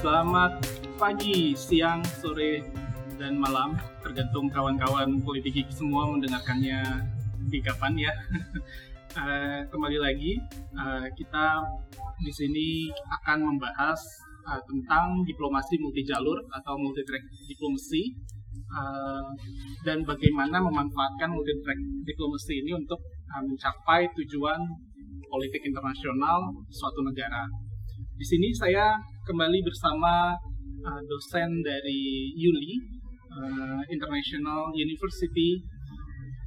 [0.00, 0.56] Selamat
[0.96, 2.64] pagi, siang, sore,
[3.20, 7.04] dan malam, tergantung kawan-kawan politik semua mendengarkannya
[7.52, 8.12] di kapan ya.
[9.20, 10.40] uh, kembali lagi,
[10.72, 11.60] uh, kita
[12.16, 14.00] di sini akan membahas
[14.48, 18.16] uh, tentang diplomasi multi jalur atau multi track diplomasi
[19.84, 21.76] dan bagaimana memanfaatkan multi track
[22.08, 24.64] diplomasi ini untuk mencapai tujuan
[25.28, 26.40] politik internasional
[26.72, 27.44] suatu negara.
[28.16, 28.96] Di sini saya
[29.30, 30.34] kembali bersama
[30.82, 32.82] uh, dosen dari Yuli
[33.30, 35.54] uh, International University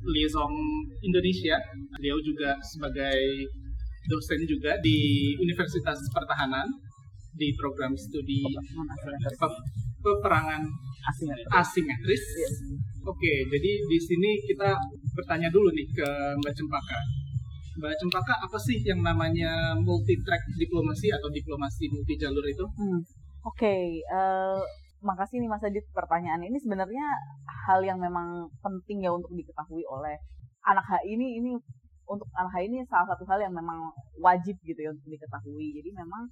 [0.03, 0.51] Liaison
[0.99, 1.63] Indonesia.
[1.95, 3.47] Beliau juga sebagai
[4.11, 6.67] dosen juga di Universitas Pertahanan
[7.31, 8.43] di program studi
[10.03, 10.67] peperangan
[11.55, 12.23] asimetris.
[13.07, 14.75] Oke, jadi di sini kita
[15.15, 17.22] bertanya dulu nih ke Mbak Cempaka
[17.73, 22.65] Mbak Cempaka, apa sih yang namanya multi track diplomasi atau diplomasi multi jalur itu?
[22.77, 23.01] Hmm.
[23.43, 23.83] Oke, okay,
[24.13, 24.61] uh, eh,
[25.03, 27.03] makasih nih Mas Adit pertanyaan ini sebenarnya
[27.67, 30.15] hal yang memang penting ya untuk diketahui oleh
[30.63, 31.51] anak HI ini ini
[32.07, 35.75] untuk anak HI ini salah satu hal yang memang wajib gitu ya untuk diketahui.
[35.75, 36.29] Jadi memang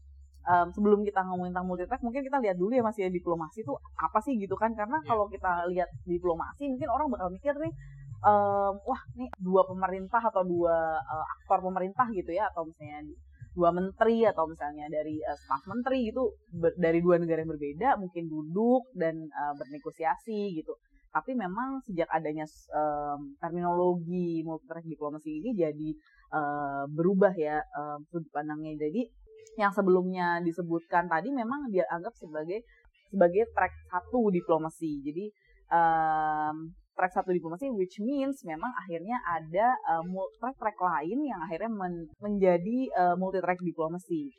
[0.48, 3.62] um, sebelum kita ngomongin tentang multi track mungkin kita lihat dulu ya Mas ya diplomasi
[3.62, 5.08] itu apa sih gitu kan karena yeah.
[5.10, 7.74] kalau kita lihat diplomasi mungkin orang bakal mikir nih
[8.22, 13.14] um, wah ini dua pemerintah atau dua uh, aktor pemerintah gitu ya atau misalnya
[13.52, 18.00] dua menteri atau misalnya dari uh, staf menteri gitu ber, dari dua negara yang berbeda
[18.00, 20.78] mungkin duduk dan uh, bernegosiasi gitu.
[21.12, 25.90] Tapi memang sejak adanya um, terminologi multitrack diplomasi ini jadi
[26.32, 28.88] uh, berubah ya um, sudut pandangnya.
[28.88, 29.12] Jadi
[29.60, 32.64] yang sebelumnya disebutkan tadi memang dia anggap sebagai
[33.12, 35.04] sebagai track satu diplomasi.
[35.04, 35.26] Jadi
[35.68, 40.03] um, track satu diplomasi which means memang akhirnya ada uh,
[40.39, 44.31] track track lain yang akhirnya men menjadi uh, multi track diplomasi.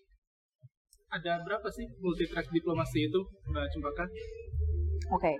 [1.12, 3.20] Ada berapa sih multi track diplomasi itu
[3.53, 4.05] Mbak Cempaka?
[5.12, 5.20] Oke.
[5.20, 5.36] Okay.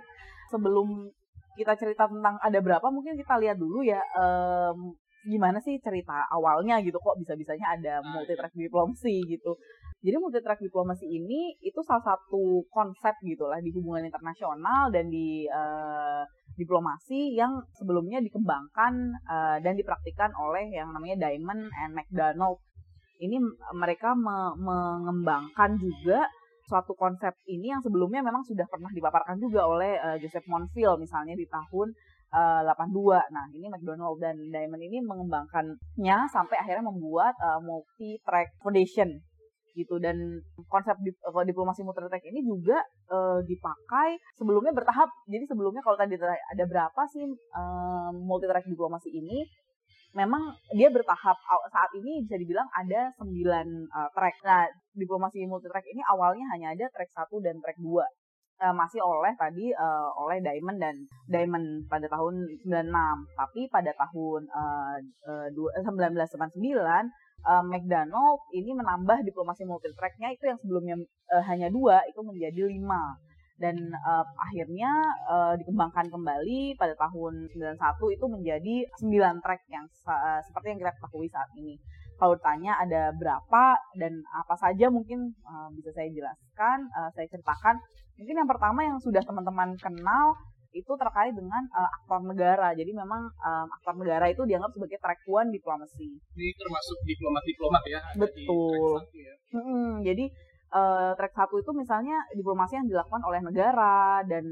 [0.53, 1.09] Sebelum
[1.57, 6.83] kita cerita tentang ada berapa mungkin kita lihat dulu ya um, gimana sih cerita awalnya
[6.83, 8.67] gitu kok bisa-bisanya ada ah, multi track iya.
[8.67, 9.55] diplomasi gitu.
[10.03, 15.07] Jadi multi track diplomasi ini itu salah satu konsep gitu lah di hubungan internasional dan
[15.07, 18.93] di uh, diplomasi yang sebelumnya dikembangkan
[19.25, 22.61] uh, dan dipraktikkan oleh yang namanya Diamond and McDonald.
[23.21, 23.39] Ini
[23.77, 26.27] mereka me mengembangkan juga
[26.63, 31.35] suatu konsep ini yang sebelumnya memang sudah pernah dipaparkan juga oleh uh, Joseph Monville misalnya
[31.35, 31.91] di tahun
[32.33, 33.33] uh, 82.
[33.33, 39.21] Nah, ini McDonald dan Diamond ini mengembangkannya sampai akhirnya membuat uh, multi track foundation
[39.73, 40.01] gitu.
[40.01, 42.79] Dan konsep dip, uh, diplomasi multitrack ini juga
[43.09, 45.09] uh, dipakai sebelumnya bertahap.
[45.29, 49.45] Jadi sebelumnya kalau tadi ada berapa sih uh, multitrack diplomasi ini
[50.13, 51.37] memang dia bertahap.
[51.73, 54.35] Saat ini bisa dibilang ada 9 uh, track.
[54.45, 58.22] Nah diplomasi multitrack ini awalnya hanya ada track 1 dan track 2
[58.63, 60.95] uh, masih oleh tadi uh, oleh Diamond dan
[61.27, 62.87] Diamond pada tahun 96
[63.35, 64.97] tapi pada tahun uh,
[65.51, 66.55] uh, 1999
[67.43, 70.31] uh, McDonald ini menambah diplomasi multi tracknya.
[70.33, 70.95] Itu yang sebelumnya
[71.31, 73.19] uh, hanya dua itu menjadi lima.
[73.53, 74.91] Dan uh, akhirnya
[75.29, 80.91] uh, dikembangkan kembali pada tahun 91 itu menjadi 9 track yang uh, seperti yang kita
[80.97, 81.77] ketahui saat ini.
[82.23, 83.63] Kalau tanya ada berapa
[83.99, 87.75] dan apa saja mungkin uh, bisa saya jelaskan, uh, saya ceritakan.
[88.15, 90.31] Mungkin yang pertama yang sudah teman-teman kenal
[90.71, 92.71] itu terkait dengan uh, aktor negara.
[92.71, 96.15] Jadi memang um, aktor negara itu dianggap sebagai track one diplomasi.
[96.15, 97.99] Ini termasuk diplomat-diplomat ya?
[98.15, 99.03] Betul.
[99.19, 99.33] ya?
[99.51, 100.31] Hmm, jadi
[100.73, 104.43] uh, track satu itu misalnya diplomasi yang dilakukan oleh negara dan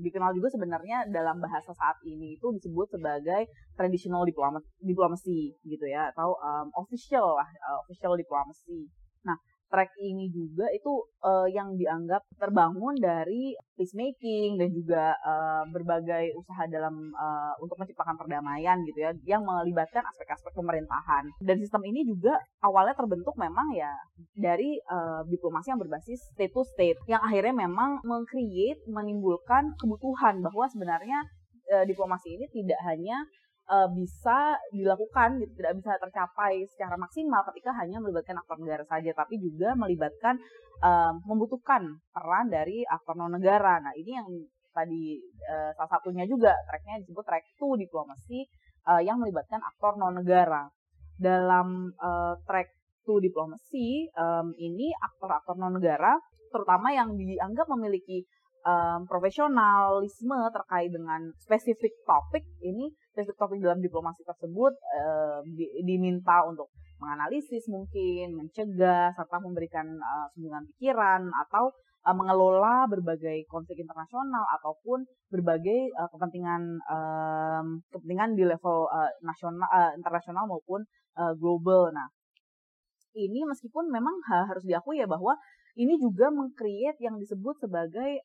[0.00, 6.08] dikenal juga sebenarnya dalam bahasa saat ini itu disebut sebagai traditional diplomat diplomasi gitu ya
[6.16, 8.88] atau um, official lah uh, official diplomacy.
[9.28, 16.32] Nah track ini juga itu uh, yang dianggap terbangun dari peacemaking dan juga uh, berbagai
[16.38, 21.28] usaha dalam uh, untuk menciptakan perdamaian gitu ya yang melibatkan aspek-aspek pemerintahan.
[21.42, 23.90] Dan sistem ini juga awalnya terbentuk memang ya
[24.38, 30.64] dari uh, diplomasi yang berbasis state to state yang akhirnya memang mengcreate menimbulkan kebutuhan bahwa
[30.70, 31.18] sebenarnya
[31.74, 33.18] uh, diplomasi ini tidak hanya
[33.70, 39.10] uh, bisa dilakukan gitu tidak bisa tercapai secara maksimal ketika hanya melibatkan aktor negara saja
[39.12, 40.38] tapi juga melibatkan
[40.82, 44.28] uh, membutuhkan peran dari aktor non negara nah ini yang
[44.74, 45.18] tadi
[45.48, 48.44] uh, salah satunya juga tracknya disebut track two diplomasi
[48.86, 50.68] uh, yang melibatkan aktor non negara
[51.16, 52.76] dalam uh, track
[53.06, 56.18] two diplomasi um, ini aktor-aktor non negara
[56.50, 58.26] terutama yang dianggap memiliki
[58.66, 66.42] um, profesionalisme terkait dengan spesifik topik ini spesifik topik dalam diplomasi tersebut um, di, diminta
[66.44, 71.68] untuk menganalisis mungkin, mencegah serta memberikan uh, sumbangan pikiran atau
[72.08, 79.68] uh, mengelola berbagai konflik internasional ataupun berbagai uh, kepentingan um, kepentingan di level uh, nasional
[79.68, 80.88] uh, internasional maupun
[81.20, 81.92] uh, global.
[81.92, 82.08] Nah,
[83.16, 85.36] ini meskipun memang harus diakui ya bahwa
[85.76, 88.24] ini juga mengcreate yang disebut sebagai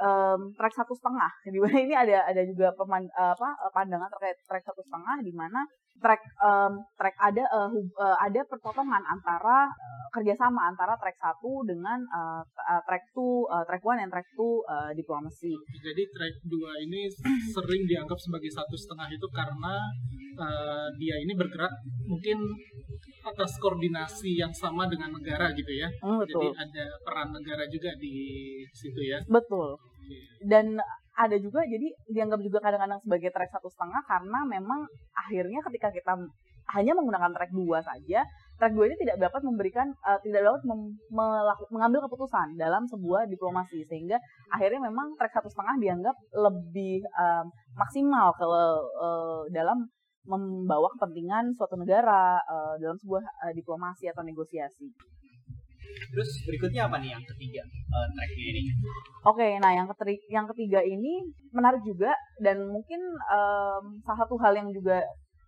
[0.00, 1.30] um, track satu setengah.
[1.46, 5.60] Di mana ini ada ada juga peman, apa pandangan terkait track satu setengah di mana
[6.00, 7.68] track um, track ada uh,
[8.00, 12.42] uh, ada perpotongan antara uh, kerjasama antara track satu dengan uh,
[12.88, 15.52] track two uh, track one dan track two uh, diplomasi.
[15.84, 17.06] Jadi track dua ini
[17.54, 19.74] sering dianggap sebagai satu setengah itu karena
[20.40, 21.70] uh, dia ini bergerak
[22.08, 22.40] mungkin
[23.20, 25.88] atas koordinasi yang sama dengan negara gitu ya.
[26.00, 26.48] Mm, betul.
[26.48, 28.16] Jadi ada peran negara juga di
[28.72, 29.20] situ ya.
[29.28, 29.76] Betul.
[30.40, 30.80] Dan
[31.20, 34.80] ada juga jadi dianggap juga kadang-kadang sebagai track satu setengah karena memang
[35.12, 36.16] akhirnya ketika kita
[36.70, 38.22] hanya menggunakan track dua saja
[38.56, 40.80] track dua ini tidak dapat memberikan uh, tidak dapat mem,
[41.72, 44.20] mengambil keputusan dalam sebuah diplomasi sehingga
[44.54, 47.44] akhirnya memang track satu setengah dianggap lebih uh,
[47.74, 49.88] maksimal ke uh, dalam
[50.28, 54.92] membawa kepentingan suatu negara uh, dalam sebuah uh, diplomasi atau negosiasi.
[56.10, 58.62] Terus berikutnya apa nih yang ketiga uh, tracknya ini?
[59.26, 61.22] Oke, okay, nah yang ketiga, yang ketiga ini
[61.54, 63.00] menarik juga dan mungkin
[63.30, 65.02] um, salah satu hal yang juga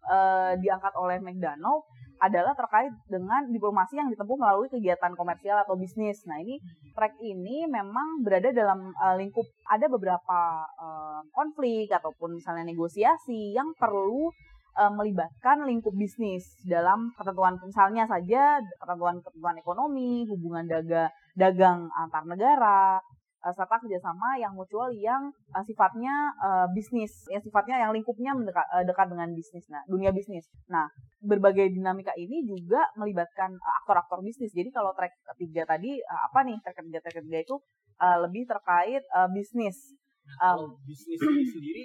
[0.06, 1.87] uh, diangkat oleh McDonald
[2.23, 6.23] adalah terkait dengan diplomasi yang ditempuh melalui kegiatan komersial atau bisnis.
[6.31, 6.62] Nah ini
[6.94, 10.39] track ini memang berada dalam uh, lingkup ada beberapa
[10.79, 14.31] uh, konflik ataupun misalnya negosiasi yang perlu
[14.76, 23.00] uh, melibatkan lingkup bisnis dalam ketentuan misalnya saja ketentuan-ketentuan ekonomi, hubungan daga, dagang antar negara,
[23.42, 28.64] uh, serta kerjasama yang mutual yang uh, sifatnya uh, bisnis, yang sifatnya yang lingkupnya mendekat,
[28.70, 30.46] uh, dekat dengan bisnis, nah dunia bisnis.
[30.70, 30.88] Nah
[31.22, 34.50] berbagai dinamika ini juga melibatkan aktor-aktor bisnis.
[34.54, 37.56] Jadi kalau track ketiga tadi apa nih track ketiga track ketiga itu
[38.02, 39.94] lebih terkait uh, bisnis.
[40.22, 41.82] Nah, um, bisnis ini sendiri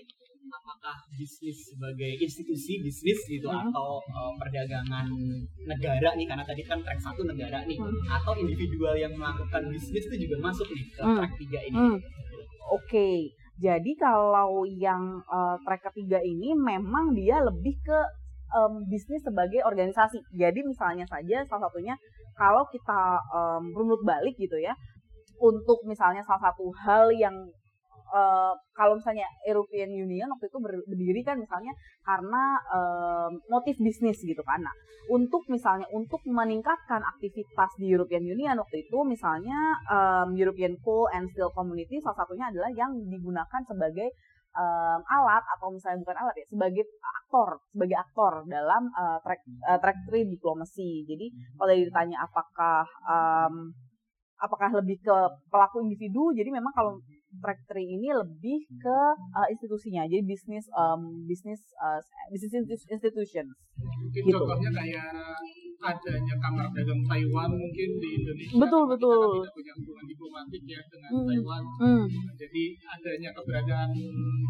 [0.48, 3.68] apakah bisnis sebagai institusi bisnis gitu hmm.
[3.68, 5.12] atau uh, perdagangan
[5.68, 8.08] negara nih karena tadi kan track satu negara nih hmm.
[8.08, 11.18] atau individual yang melakukan bisnis itu juga masuk nih ke hmm.
[11.20, 11.76] track tiga ini.
[11.76, 11.98] Hmm.
[11.98, 12.02] Oke.
[12.88, 13.18] Okay.
[13.58, 18.00] Jadi kalau yang uh, track ketiga ini memang dia lebih ke
[18.54, 20.22] um, bisnis sebagai organisasi.
[20.38, 21.98] Jadi misalnya saja salah satunya
[22.38, 24.78] kalau kita um, runut balik gitu ya,
[25.42, 27.34] untuk misalnya salah satu hal yang
[28.12, 31.74] uh, kalau misalnya European Union waktu itu berdiri kan misalnya
[32.04, 34.64] karena uh, motif bisnis gitu kan.
[34.64, 34.76] Nah,
[35.08, 41.32] untuk misalnya untuk meningkatkan aktivitas di European Union waktu itu misalnya um, European Coal and
[41.32, 44.12] Steel Community salah satunya adalah yang digunakan sebagai
[44.52, 46.84] um, alat atau misalnya bukan alat ya sebagai
[47.24, 51.08] aktor sebagai aktor dalam uh, track uh, track three diplomasi.
[51.08, 53.72] Jadi kalau ditanya apakah um,
[54.38, 55.18] apakah lebih ke
[55.50, 57.02] pelaku individu jadi memang kalau
[57.44, 59.00] track tree ini lebih ke
[59.36, 60.08] uh, institusinya.
[60.08, 62.00] Jadi bisnis um, bisnis uh,
[62.32, 63.54] bisnis institutions.
[63.78, 64.38] Mungkin gitu.
[64.42, 65.12] contohnya kayak
[65.78, 71.12] adanya kamar dagang Taiwan mungkin di Indonesia betul betul tidak punya hubungan diplomatik ya dengan
[71.14, 71.28] hmm.
[71.30, 72.06] Taiwan hmm.
[72.34, 72.64] jadi
[72.98, 73.90] adanya keberadaan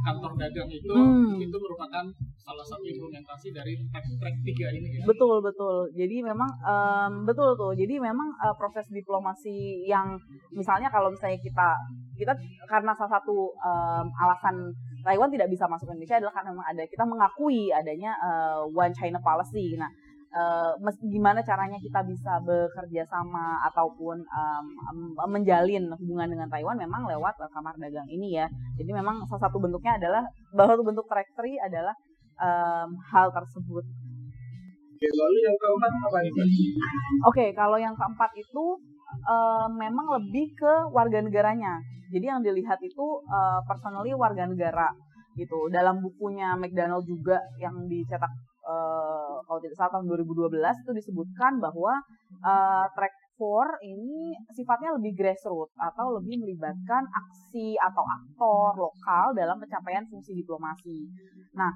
[0.08, 1.44] kantor dagang itu hmm.
[1.44, 2.06] itu merupakan
[2.40, 7.76] salah satu implementasi dari track tiga ini ya betul betul jadi memang um, betul tuh
[7.76, 10.16] jadi memang uh, proses diplomasi yang
[10.56, 11.76] misalnya kalau misalnya kita
[12.16, 12.34] kita
[12.72, 14.72] karena salah satu um, alasan
[15.04, 18.96] Taiwan tidak bisa masuk ke Indonesia adalah karena memang ada kita mengakui adanya uh, One
[18.96, 19.92] China policy nah
[20.34, 20.74] uh,
[21.08, 24.66] gimana caranya kita bisa bekerja sama ataupun um,
[25.30, 28.48] menjalin hubungan dengan Taiwan memang lewat uh, kamar dagang ini ya.
[28.76, 30.24] Jadi memang salah satu bentuknya adalah
[30.56, 31.94] bahwa satu bentuk trajectory adalah
[32.42, 33.86] um, hal tersebut.
[34.98, 36.32] Oke, lalu yang keempat apa nih?
[36.34, 36.50] Oke,
[37.30, 38.82] okay, kalau yang keempat itu
[39.30, 41.78] uh, memang lebih ke warga negaranya.
[42.10, 44.90] Jadi yang dilihat itu uh, personally warga negara
[45.38, 45.70] gitu.
[45.70, 48.32] Dalam bukunya McDonald juga yang dicetak
[48.66, 50.54] uh, kalau tidak salah tahun 2012
[50.86, 51.98] itu disebutkan bahwa
[52.46, 53.10] uh, track
[53.42, 60.38] 4 ini sifatnya lebih grassroots atau lebih melibatkan aksi atau aktor lokal dalam pencapaian fungsi
[60.38, 61.10] diplomasi.
[61.58, 61.74] Nah,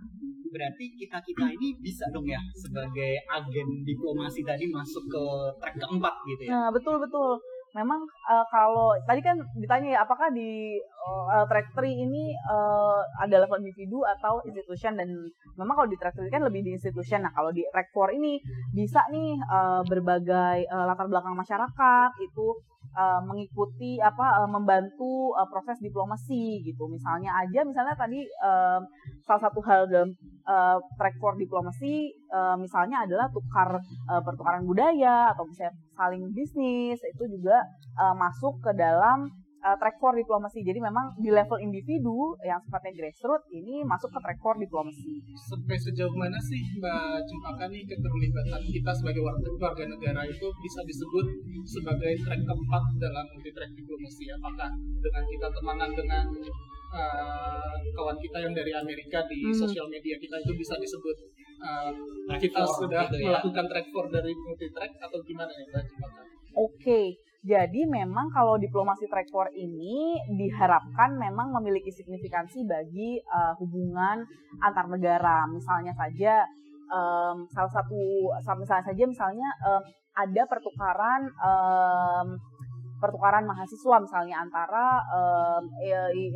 [0.54, 5.26] berarti kita kita ini bisa dong ya sebagai agen diplomasi tadi masuk ke
[5.58, 6.50] track keempat gitu ya?
[6.54, 10.75] Nah, betul betul memang uh, kalau tadi kan ditanya ya apakah di
[11.08, 15.08] uh, track 3 ini uh, ada level individu atau institution dan
[15.56, 17.24] memang kalau di track 3 kan lebih di institution.
[17.24, 18.40] Nah, kalau di track 4 ini
[18.75, 22.48] bisa nih uh, berbagai uh, latar belakang masyarakat itu
[22.96, 26.88] uh, mengikuti apa uh, membantu uh, proses diplomasi gitu.
[26.88, 28.80] Misalnya aja misalnya tadi uh,
[29.24, 30.12] salah satu hal dalam
[30.48, 37.00] uh, track 4 diplomasi uh, misalnya adalah tukar uh, pertukaran budaya atau misalnya saling bisnis
[37.00, 37.62] itu juga
[38.00, 39.30] uh, masuk ke dalam
[39.62, 40.65] uh, track for diplomasi.
[40.65, 45.22] Jadi memang di level individu yang sifatnya grassroots ini masuk ke track for diplomasi.
[45.38, 50.82] Sampai sejauh mana sih Mbak Cempaka nih keterlibatan kita sebagai warga, warga negara itu bisa
[50.86, 51.25] disebut
[51.65, 54.24] sebagai track keempat dalam multi track diplomasi?
[54.34, 54.70] Apakah
[55.01, 56.25] dengan kita temenan dengan
[56.98, 59.56] uh, kawan kita yang dari Amerika di hmm.
[59.56, 61.15] sosial media kita itu bisa disebut
[61.62, 61.91] uh,
[62.38, 63.38] kita sudah gitu ya?
[63.38, 65.86] melakukan track for dari multi track atau gimana ya Mbak?
[66.51, 66.68] Oke.
[66.82, 74.22] Okay jadi memang kalau diplomasi track war ini diharapkan memang memiliki signifikansi bagi uh, hubungan
[74.62, 75.50] antar negara.
[75.50, 76.46] Misalnya saja
[76.94, 78.30] um, salah satu
[78.62, 79.82] misalnya saja misalnya um,
[80.14, 82.38] ada pertukaran um,
[83.02, 85.66] pertukaran mahasiswa misalnya antara um,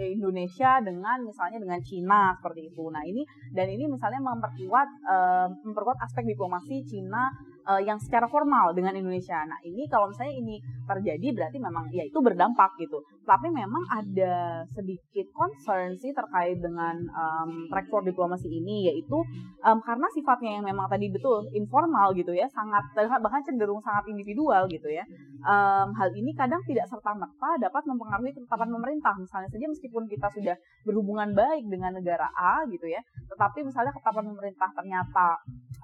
[0.01, 2.89] Indonesia dengan misalnya dengan Cina seperti itu.
[2.89, 3.21] Nah ini
[3.53, 7.29] dan ini misalnya memperkuat um, memperkuat aspek diplomasi Cina
[7.65, 9.41] uh, yang secara formal dengan Indonesia.
[9.43, 10.55] Nah ini kalau misalnya ini
[10.85, 13.01] terjadi berarti memang ya itu berdampak gitu.
[13.25, 19.17] Tapi memang ada sedikit concern sih terkait dengan um, track for diplomasi ini yaitu
[19.65, 24.69] um, karena sifatnya yang memang tadi betul informal gitu ya, sangat bahkan cenderung sangat individual
[24.69, 25.01] gitu ya.
[25.41, 29.13] Um, hal ini kadang tidak serta merta dapat mempengaruhi ketetapan pemerintah.
[29.17, 30.55] Misalnya saja meskipun kita sudah
[30.85, 33.01] berhubungan baik dengan negara A gitu ya,
[33.33, 35.27] tetapi misalnya ketetapan pemerintah ternyata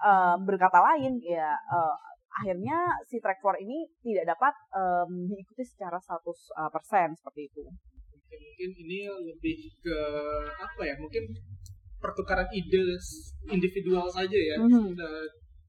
[0.02, 6.00] um, berkata lain ya uh, akhirnya si track 4 ini tidak dapat um, diikuti secara
[6.00, 7.64] 100% uh, persen seperti itu.
[7.68, 10.00] Mungkin, mungkin ini lebih ke
[10.56, 10.96] apa ya?
[10.96, 11.24] Mungkin
[12.00, 12.98] pertukaran ide
[13.52, 14.58] individual saja ya.
[14.58, 14.96] Mm -hmm.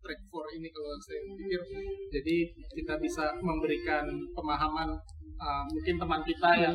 [0.02, 1.62] track 4 ini kalau saya pikir
[2.10, 2.36] jadi
[2.74, 4.02] kita bisa memberikan
[4.34, 4.98] pemahaman
[5.38, 6.74] uh, mungkin teman kita yang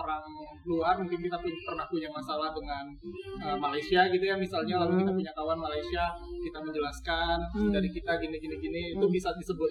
[0.00, 0.22] orang
[0.64, 2.84] luar mungkin kita pernah punya masalah dengan
[3.44, 5.18] uh, Malaysia gitu ya misalnya lalu kita hmm.
[5.20, 6.04] punya kawan Malaysia
[6.40, 7.72] kita menjelaskan hmm.
[7.72, 9.14] dari kita gini gini gini itu hmm.
[9.14, 9.70] bisa disebut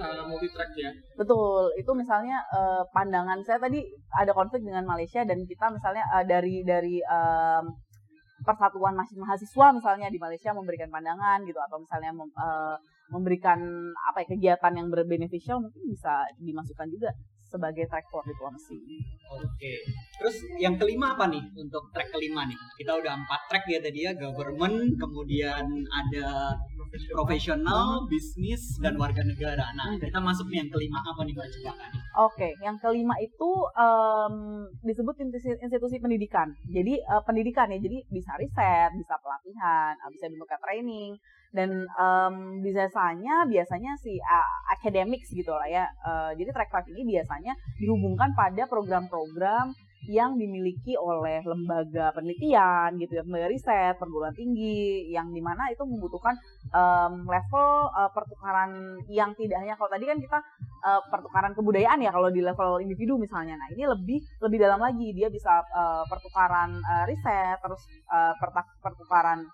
[0.00, 3.80] uh, multi track ya betul itu misalnya uh, pandangan saya tadi
[4.16, 7.72] ada konflik dengan Malaysia dan kita misalnya uh, dari dari um,
[8.40, 12.76] persatuan mahasiswa misalnya di Malaysia memberikan pandangan gitu atau misalnya mem, uh,
[13.10, 13.58] memberikan
[14.06, 17.10] apa ya kegiatan yang berbeneficial mungkin bisa dimasukkan juga
[17.50, 18.78] sebagai track for diplomasi.
[19.30, 19.74] Oke.
[20.22, 22.58] Terus yang kelima apa nih untuk track kelima nih?
[22.78, 26.54] Kita udah empat track ya tadi ya, government, kemudian ada
[27.14, 29.70] profesional, bisnis, dan warga negara.
[29.78, 30.02] Nah, hmm.
[30.02, 31.72] kita masuk nih yang kelima apa nih Mbak Coba
[32.26, 36.50] Oke, yang kelima itu um, disebut institusi, institusi pendidikan.
[36.66, 41.14] Jadi uh, pendidikan ya, jadi bisa riset, bisa pelatihan, bisa bentuknya training,
[41.50, 45.84] dan um, biasanya biasanya si uh, academics gitu lah ya.
[46.02, 49.74] Uh, jadi track 5 ini biasanya dihubungkan pada program-program
[50.08, 55.84] yang dimiliki oleh lembaga penelitian gitu ya, lembaga riset, perguruan tinggi yang di mana itu
[55.84, 56.32] membutuhkan
[56.72, 60.38] um, level uh, pertukaran yang tidak hanya kalau tadi kan kita
[60.88, 63.60] uh, pertukaran kebudayaan ya kalau di level individu misalnya.
[63.60, 68.32] Nah, ini lebih lebih dalam lagi dia bisa uh, pertukaran uh, riset terus uh,
[68.80, 69.44] pertukaran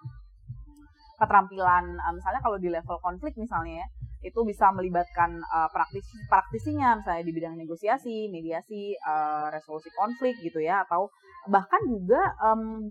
[1.17, 3.89] keterampilan uh, misalnya kalau di level konflik misalnya ya
[4.25, 10.59] itu bisa melibatkan uh, praktis praktisinya misalnya di bidang negosiasi, mediasi, uh, resolusi konflik gitu
[10.59, 11.13] ya atau
[11.47, 12.91] bahkan juga um,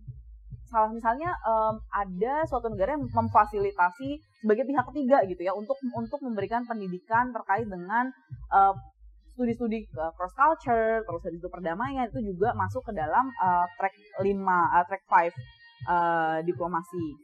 [0.72, 4.10] salah misalnya um, ada suatu negara yang memfasilitasi
[4.42, 8.10] sebagai pihak ketiga gitu ya untuk untuk memberikan pendidikan terkait dengan
[9.36, 14.32] studi-studi cross culture terus dari itu perdamaian itu juga masuk ke dalam uh, track 5
[14.32, 15.12] uh, track 5
[15.92, 17.20] uh, diplomasi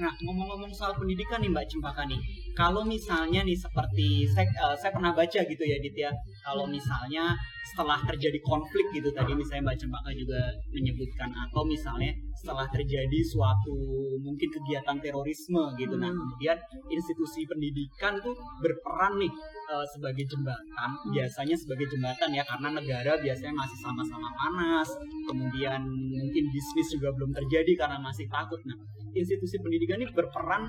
[0.00, 2.20] Nah, ngomong-ngomong soal pendidikan nih Mbak Cempaka nih.
[2.56, 6.10] Kalau misalnya nih seperti saya, uh, saya pernah baca gitu ya Dit ya.
[6.44, 7.36] Kalau misalnya
[7.72, 10.40] setelah terjadi konflik gitu tadi misalnya Mbak Cempaka juga
[10.72, 13.78] menyebutkan atau misalnya setelah terjadi suatu
[14.20, 15.94] mungkin kegiatan terorisme gitu.
[15.96, 16.16] Nah, hmm.
[16.16, 16.58] Nah, kemudian
[16.90, 19.32] institusi pendidikan tuh berperan nih
[19.70, 21.12] uh, sebagai jembatan, hmm.
[21.14, 24.88] biasanya sebagai jembatan ya karena negara biasanya masih sama-sama panas,
[25.28, 28.58] kemudian mungkin bisnis juga belum terjadi karena masih takut.
[28.66, 28.78] Nah,
[29.12, 30.66] institusi pendidikan ini berperan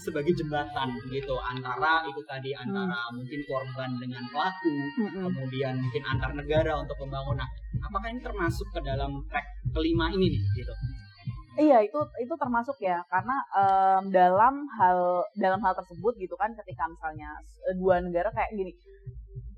[0.00, 3.20] sebagai jembatan gitu antara itu tadi antara hmm.
[3.20, 5.28] mungkin korban dengan pelaku hmm.
[5.28, 7.44] kemudian mungkin antar negara untuk pembangunan
[7.84, 9.44] apakah ini termasuk ke dalam track
[9.76, 10.72] kelima ini nih gitu
[11.58, 16.86] Iya itu itu termasuk ya karena um, dalam hal dalam hal tersebut gitu kan ketika
[16.86, 17.34] misalnya
[17.74, 18.70] dua negara kayak gini.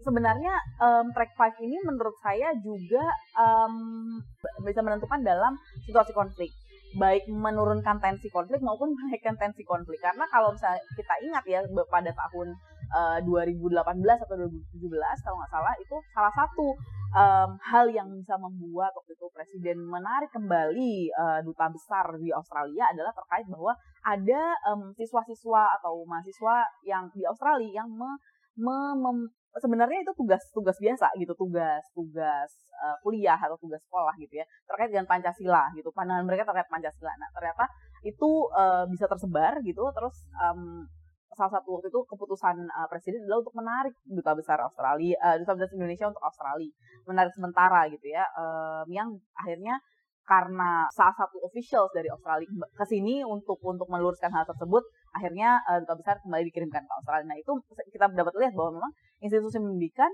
[0.02, 0.50] Sebenarnya
[0.82, 3.04] um, track 5 ini menurut saya juga
[3.38, 4.18] um,
[4.66, 5.54] bisa menentukan dalam
[5.86, 6.50] situasi konflik.
[6.98, 10.00] Baik menurunkan tensi konflik maupun menaikkan tensi konflik.
[10.02, 12.56] Karena kalau misalnya kita ingat ya pada tahun
[12.92, 13.78] uh, 2018
[14.26, 14.90] atau 2017
[15.22, 16.74] kalau nggak salah itu salah satu
[17.12, 22.88] um, hal yang bisa membuat waktu itu presiden menarik kembali uh, duta besar di Australia
[22.90, 24.42] adalah terkait bahwa ada
[24.72, 28.10] um, siswa-siswa atau mahasiswa yang di Australia yang me,
[28.58, 29.18] me, mem,
[29.60, 32.50] sebenarnya itu tugas tugas biasa gitu tugas tugas
[32.80, 37.12] uh, kuliah atau tugas sekolah gitu ya terkait dengan pancasila gitu pandangan mereka terkait pancasila.
[37.20, 37.64] Nah ternyata
[38.02, 40.88] itu uh, bisa tersebar gitu terus um,
[41.32, 45.52] salah satu waktu itu keputusan uh, presiden adalah untuk menarik duta besar Australia uh, duta
[45.56, 46.72] besar Indonesia untuk Australia
[47.08, 49.80] menarik sementara gitu ya um, yang akhirnya
[50.22, 55.82] karena salah satu officials dari Australia ke sini untuk untuk meluruskan hal tersebut akhirnya uh,
[55.82, 57.26] duta besar kembali dikirimkan ke Australia.
[57.28, 57.52] Nah, itu
[57.92, 60.08] kita dapat lihat bahwa memang institusi pendidikan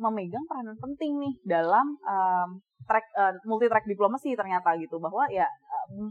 [0.00, 2.48] memegang peranan penting nih dalam um,
[2.88, 5.44] track uh, multi track diplomasi ternyata gitu bahwa ya
[5.92, 6.08] um,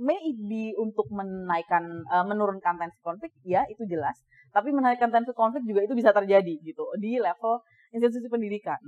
[0.00, 4.16] may it be untuk menaikkan uh, menurunkan tensi konflik ya itu jelas.
[4.50, 7.60] Tapi menaikkan tensi konflik juga itu bisa terjadi gitu di level
[7.92, 8.80] institusi pendidikan.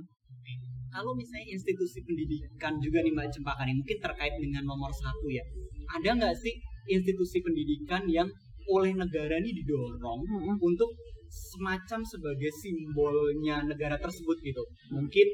[0.93, 5.41] Kalau misalnya institusi pendidikan juga nih Mbak Cempaka nih, mungkin terkait dengan nomor satu ya,
[5.89, 6.53] ada nggak sih
[6.85, 8.29] institusi pendidikan yang
[8.69, 10.55] oleh negara ini didorong mm -hmm.
[10.61, 10.93] untuk
[11.33, 14.61] semacam sebagai simbolnya negara tersebut gitu.
[14.93, 15.27] Mungkin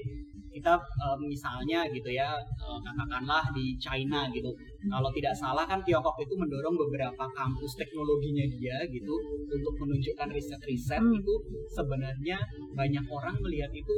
[0.50, 4.50] kita uh, misalnya gitu ya uh, katakanlah di China gitu.
[4.80, 9.16] Kalau tidak salah kan Tiongkok itu mendorong beberapa kampus teknologinya dia gitu
[9.52, 11.20] untuk menunjukkan riset-riset hmm.
[11.20, 11.34] itu
[11.76, 12.40] sebenarnya
[12.74, 13.96] banyak orang melihat itu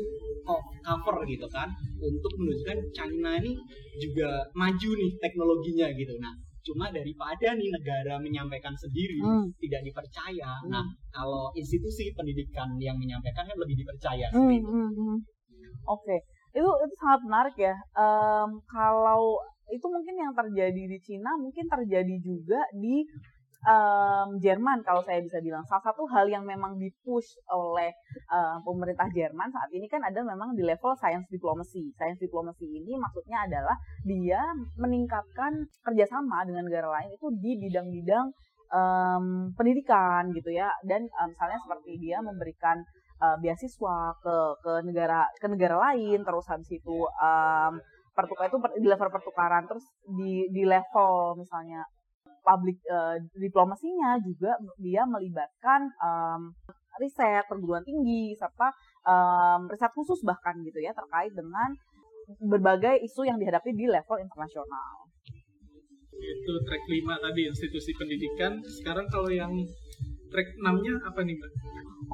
[0.81, 1.69] cover gitu kan
[2.01, 3.53] untuk menunjukkan China ini
[4.01, 6.17] juga maju nih teknologinya gitu.
[6.17, 9.57] Nah, cuma daripada nih negara menyampaikan sendiri hmm.
[9.57, 10.69] tidak dipercaya hmm.
[10.69, 15.17] nah kalau institusi pendidikan yang menyampaikan kan lebih dipercaya hmm, hmm, hmm.
[15.89, 16.19] oke okay.
[16.53, 19.41] itu itu sangat menarik ya um, kalau
[19.71, 23.07] itu mungkin yang terjadi di Cina mungkin terjadi juga di
[23.65, 25.61] um, Jerman kalau saya bisa bilang.
[25.69, 27.93] Salah satu hal yang memang dipush oleh
[28.29, 31.93] uh, pemerintah Jerman saat ini kan ada memang di level science diplomacy.
[31.97, 34.41] Science diplomacy ini maksudnya adalah dia
[34.77, 38.25] meningkatkan kerjasama dengan negara lain itu di bidang-bidang
[38.73, 40.69] um, pendidikan gitu ya.
[40.85, 42.81] Dan um, misalnya seperti dia memberikan
[43.21, 47.73] uh, beasiswa ke ke negara ke negara lain terus habis itu um,
[48.11, 51.85] pertukar itu di level pertukaran terus di di level misalnya
[52.51, 56.51] public uh, diplomasinya juga dia melibatkan um,
[56.99, 58.75] riset perguruan tinggi serta
[59.07, 61.71] um, riset khusus bahkan gitu ya terkait dengan
[62.39, 65.07] berbagai isu yang dihadapi di level internasional.
[66.15, 68.61] Itu track 5 tadi institusi pendidikan.
[68.61, 69.51] Sekarang kalau yang
[70.29, 71.51] track 6-nya apa nih, Mbak?
[71.51, 71.59] Oke,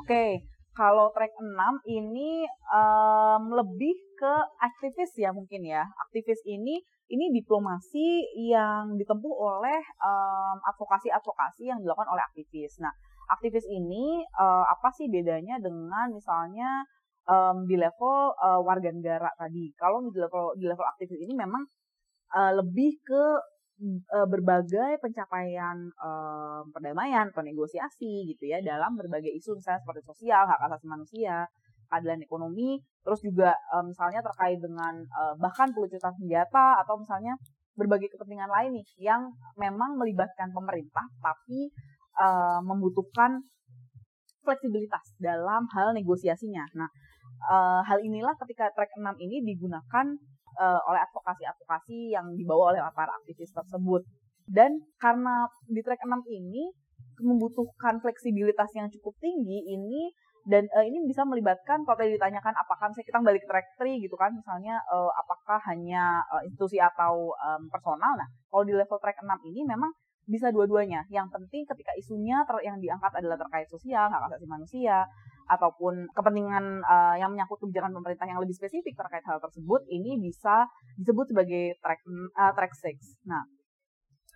[0.07, 0.31] okay.
[0.73, 1.43] kalau track 6
[1.91, 5.85] ini um, lebih ke aktivis ya mungkin ya.
[6.09, 12.81] Aktivis ini ini diplomasi yang ditempuh oleh um, advokasi-advokasi yang dilakukan oleh aktivis.
[12.83, 12.91] Nah,
[13.31, 16.67] aktivis ini uh, apa sih bedanya dengan misalnya
[17.29, 19.71] um, di level uh, warga negara tadi?
[19.79, 21.63] Kalau di level di level aktivis ini memang
[22.33, 23.25] uh, lebih ke
[24.09, 30.65] berbagai pencapaian um, perdamaian atau negosiasi gitu ya dalam berbagai isu misalnya seperti sosial, hak
[30.65, 31.45] asasi manusia,
[31.89, 37.33] keadilan ekonomi, terus juga um, misalnya terkait dengan uh, bahkan pelucutan senjata atau misalnya
[37.77, 41.69] berbagai kepentingan lain nih yang memang melibatkan pemerintah tapi
[42.17, 43.37] uh, membutuhkan
[44.41, 46.63] fleksibilitas dalam hal negosiasinya.
[46.79, 46.89] Nah,
[47.51, 50.05] uh, hal inilah ketika track 6 ini digunakan
[50.55, 54.07] uh, oleh advokasi-advokasi yang dibawa oleh para aktivis tersebut.
[54.47, 56.71] Dan karena di track 6 ini
[57.19, 60.07] membutuhkan fleksibilitas yang cukup tinggi, ini
[60.47, 64.15] dan uh, ini bisa melibatkan kalau tadi ditanyakan apakah misalnya kita balik track 3 gitu
[64.15, 68.15] kan misalnya uh, apakah hanya uh, institusi atau um, personal.
[68.15, 69.91] Nah kalau di level track 6 ini memang
[70.23, 71.03] bisa dua-duanya.
[71.11, 75.03] Yang penting ketika isunya ter yang diangkat adalah terkait sosial hak asasi manusia
[75.47, 80.67] ataupun kepentingan uh, yang menyangkut kebijakan pemerintah yang lebih spesifik terkait hal tersebut ini bisa
[80.99, 82.03] disebut sebagai track
[82.35, 83.47] uh, track 6 nah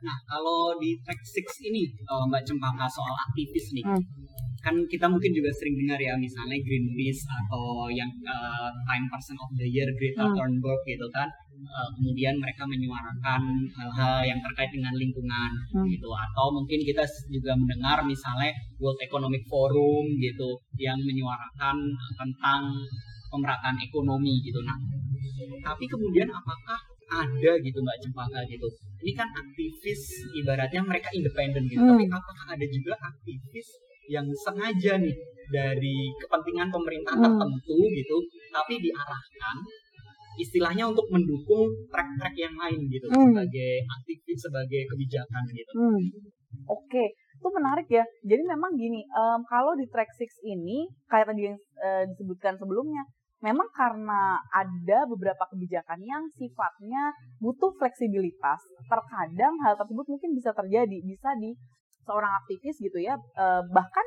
[0.02, 4.02] Nah, kalau di track 6 ini, uh, Mbak Cempaka soal aktivis nih, hmm.
[4.66, 9.50] kan kita mungkin juga sering dengar ya, misalnya Greenpeace atau yang uh, Time Person of
[9.54, 10.34] the Year Greta hmm.
[10.34, 11.30] Thunberg gitu kan,
[11.70, 13.42] uh, kemudian mereka menyuarakan
[13.78, 15.86] hal-hal yang terkait dengan lingkungan hmm.
[15.86, 18.50] gitu, atau mungkin kita juga mendengar misalnya
[18.82, 21.78] World Economic Forum gitu, yang menyuarakan
[22.18, 22.74] tentang
[23.30, 24.60] pemerataan ekonomi gitu.
[24.66, 24.76] Nah,
[25.62, 28.68] tapi kemudian apakah ada gitu mbak Cempaka gitu
[29.04, 30.02] ini kan aktivis
[30.40, 31.92] ibaratnya mereka independen gitu hmm.
[31.92, 33.68] tapi apakah ada juga aktivis
[34.12, 35.16] yang sengaja nih
[35.52, 37.24] dari kepentingan pemerintah Hmm.
[37.28, 38.18] tertentu gitu,
[38.52, 39.56] tapi diarahkan
[40.40, 43.36] istilahnya untuk mendukung track-track yang lain gitu Hmm.
[43.36, 45.72] sebagai aktivis sebagai kebijakan gitu.
[45.76, 46.02] Hmm.
[46.72, 48.04] Oke, itu menarik ya.
[48.24, 53.04] Jadi memang gini, em, kalau di track 6 ini kayak tadi yang eh, disebutkan sebelumnya,
[53.42, 58.62] memang karena ada beberapa kebijakan yang sifatnya butuh fleksibilitas.
[58.86, 61.58] Terkadang hal tersebut mungkin bisa terjadi, bisa di
[62.06, 63.18] seorang aktivis gitu ya.
[63.18, 64.06] eh, bahkan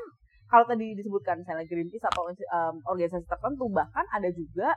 [0.55, 4.71] kalau tadi disebutkan misalnya Greenpeace atau em, organisasi tertentu, bahkan ada juga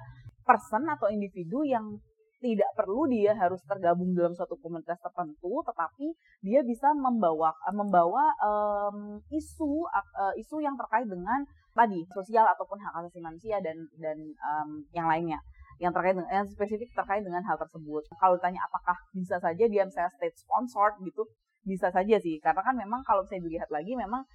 [0.48, 2.00] person atau individu yang
[2.38, 6.14] tidak perlu dia harus tergabung dalam suatu komunitas tertentu, tetapi
[6.46, 11.46] dia bisa membawa membawa em, isu eh, isu yang terkait dengan
[11.78, 15.38] tadi sosial ataupun hak asasi manusia dan dan em, yang lainnya
[15.78, 18.02] yang terkait dengan yang spesifik terkait dengan hal tersebut.
[18.18, 21.22] Kalau ditanya apakah bisa saja dia misalnya state sponsored gitu,
[21.62, 22.42] bisa saja sih.
[22.42, 24.26] Karena kan memang kalau saya dilihat lagi memang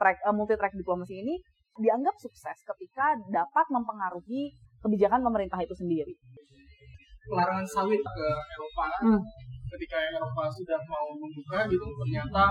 [0.00, 1.36] track multi track diplomasi ini
[1.76, 6.16] dianggap sukses ketika dapat mempengaruhi kebijakan pemerintah itu sendiri.
[7.26, 9.18] larangan sawit ke Eropa Hmm.
[9.66, 12.44] Ketika Eropa sudah mau membuka gitu ternyata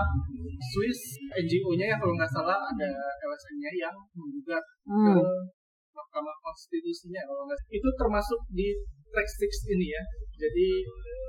[0.72, 1.00] Swiss
[1.32, 2.90] NGO-nya ya kalau nggak salah ada
[3.24, 5.48] LSM-nya yang menggugat ke Hmm.
[5.96, 8.68] Mahkamah Konstitusinya kalau nggak itu termasuk di
[9.08, 10.02] track 6 ini ya
[10.36, 10.68] jadi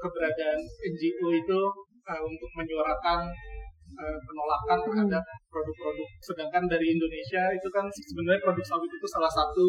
[0.03, 0.59] keberadaan
[0.91, 1.61] NGO itu
[2.03, 3.31] uh, untuk menyuarakan
[3.95, 4.87] uh, penolakan Hmm.
[4.91, 9.65] terhadap produk-produk sedangkan dari Indonesia itu kan sebenarnya produk sawit itu salah satu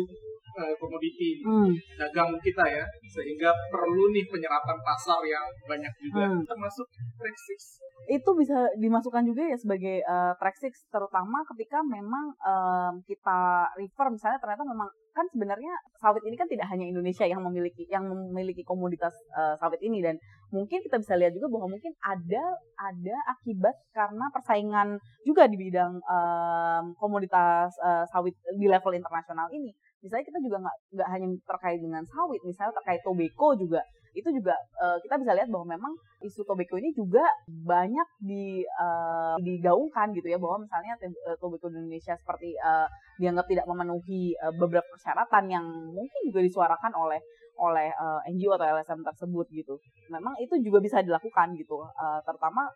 [0.59, 1.71] uh, komoditi Hmm.
[1.97, 6.43] dagang kita ya sehingga perlu nih penyerapan pasar yang banyak juga Hmm.
[6.45, 12.33] termasuk track 6 itu bisa dimasukkan juga ya sebagai uh, track six terutama ketika memang
[12.41, 17.43] em, kita refer misalnya ternyata memang kan sebenarnya sawit ini kan tidak hanya Indonesia yang
[17.43, 20.17] memiliki yang memiliki komoditas uh, sawit ini dan
[20.49, 22.45] mungkin kita bisa lihat juga bahwa mungkin ada
[22.81, 24.89] ada akibat karena persaingan
[25.27, 30.77] juga di bidang em, komoditas uh, sawit di level internasional ini misalnya kita juga nggak
[30.95, 33.81] nggak hanya terkait dengan sawit misalnya terkait tobacco juga
[34.17, 35.93] itu juga eh, kita bisa lihat bahwa memang
[36.27, 41.79] isu tobacco ini juga banyak di eh, digaungkan gitu ya bahwa misalnya eh, tobacco di
[41.79, 42.89] Indonesia seperti eh,
[43.23, 47.21] dianggap tidak memenuhi eh, beberapa persyaratan yang mungkin juga disuarakan oleh
[47.59, 49.75] oleh eh, NGO atau LSM tersebut gitu.
[50.11, 52.71] Memang itu juga bisa dilakukan gitu, eh, terutama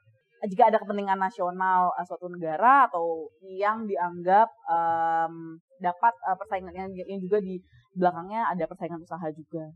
[0.50, 6.90] jika ada kepentingan nasional eh, suatu negara atau yang dianggap em, dapat eh, persaingan yang,
[6.94, 7.62] yang juga di
[7.94, 9.70] belakangnya ada persaingan usaha juga.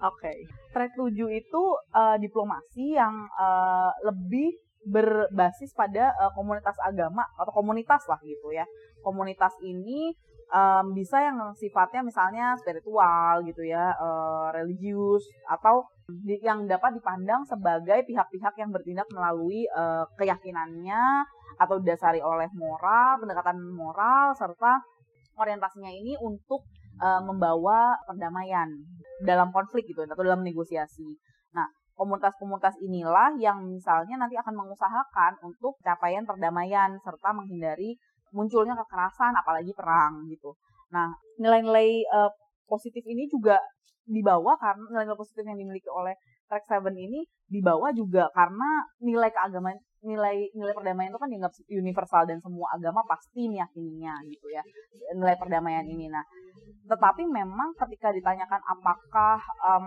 [0.00, 0.32] Oke,
[0.72, 8.08] track 7 itu eh, diplomasi yang eh, lebih berbasis pada eh, komunitas agama atau komunitas
[8.08, 8.64] lah gitu ya.
[9.04, 10.16] Komunitas ini
[10.50, 17.46] em, bisa yang sifatnya misalnya spiritual gitu ya, eh, religius atau di- yang dapat dipandang
[17.46, 21.24] sebagai pihak-pihak yang bertindak melalui eh, keyakinannya
[21.60, 24.82] atau didasari oleh moral, pendekatan moral serta
[25.38, 26.66] orientasinya ini untuk
[27.00, 28.68] eh, membawa perdamaian
[29.24, 31.16] dalam konflik gitu atau dalam negosiasi.
[31.56, 38.00] Nah, komunitas-komunitas inilah yang misalnya nanti akan mengusahakan untuk capaian perdamaian serta menghindari
[38.34, 40.54] munculnya kekerasan apalagi perang gitu.
[40.94, 42.30] Nah, nilai-nilai eh,
[42.66, 43.58] positif ini juga
[44.06, 46.14] dibawa karena nilai-nilai positif yang dimiliki oleh
[46.50, 52.22] Track Seven ini dibawa juga karena nilai keagamaan nilai nilai perdamaian itu kan dianggap universal
[52.24, 54.64] dan semua agama pasti meyakininya gitu ya
[55.14, 56.08] nilai perdamaian ini.
[56.08, 56.24] Nah,
[56.88, 59.86] tetapi memang ketika ditanyakan apakah em,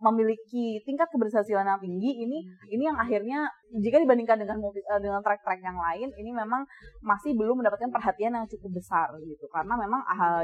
[0.00, 2.38] memiliki tingkat keberhasilan yang tinggi ini
[2.72, 3.44] ini yang akhirnya
[3.78, 6.64] jika dibandingkan dengan eh, dengan track-track yang lain ini memang
[7.04, 10.42] masih belum mendapatkan perhatian yang cukup besar gitu karena memang ah,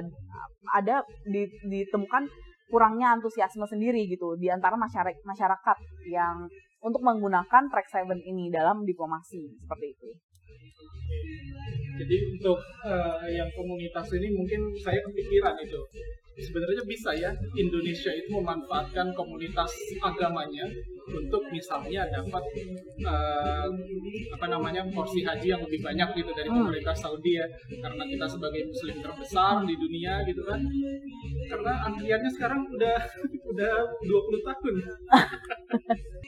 [0.77, 2.29] ada di- ditemukan
[2.69, 5.77] kurangnya antusiasme sendiri gitu di antara masyarakat masyarakat
[6.11, 6.45] yang
[6.85, 10.09] untuk menggunakan track seven ini dalam diplomasi seperti itu.
[11.97, 15.81] Jadi untuk eh, yang komunitas ini mungkin saya kepikiran itu.
[16.37, 19.73] Sebenarnya bisa ya Indonesia itu memanfaatkan komunitas
[20.05, 20.69] agamanya
[21.07, 22.45] untuk misalnya dapat
[23.01, 23.69] eh,
[24.35, 26.67] apa namanya porsi haji yang lebih banyak gitu dari Hmm.
[26.67, 27.47] pemerintah Saudi ya
[27.81, 30.61] karena kita sebagai muslim terbesar di dunia gitu kan
[31.47, 32.99] karena antriannya sekarang udah
[33.47, 34.75] udah 20 tahun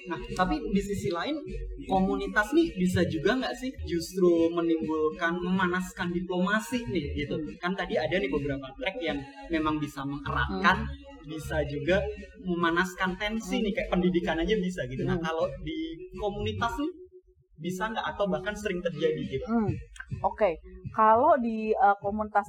[0.08, 1.36] Nah, tapi di sisi lain
[1.84, 7.36] komunitas nih bisa juga nggak sih justru menimbulkan memanaskan diplomasi nih gitu.
[7.60, 9.20] Kan tadi ada nih beberapa track yang
[9.52, 10.88] memang bisa mengeratkan,
[11.28, 12.00] bisa juga
[12.40, 15.04] memanaskan tensi nih kayak pendidikan aja bisa gitu.
[15.04, 15.24] Nah, Hmm.
[15.28, 15.76] kalau di
[16.16, 16.92] komunitas nih
[17.60, 19.44] bisa nggak atau bahkan sering terjadi gitu.
[19.44, 19.68] Hmm,
[20.24, 20.56] Oke,
[20.96, 22.48] kalau di uh, komunitas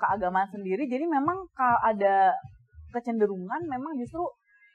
[0.00, 2.32] keagamaan sendiri, jadi memang ka- ada
[2.96, 4.24] kecenderungan memang justru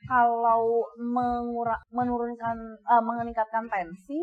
[0.05, 2.57] kalau mengura, menurunkan,
[2.89, 4.17] uh, meningkatkan tensi,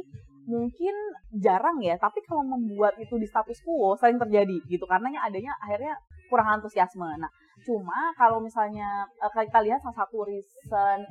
[0.50, 0.94] mungkin
[1.38, 1.94] jarang ya.
[1.98, 4.84] Tapi kalau membuat itu di status quo sering terjadi gitu.
[4.90, 5.94] Karena yang adanya akhirnya
[6.26, 7.06] kurang antusiasme.
[7.18, 7.30] Nah
[7.62, 11.02] cuma kalau misalnya uh, kita lihat salah satu recent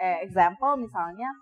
[0.00, 1.32] eh, example misalnya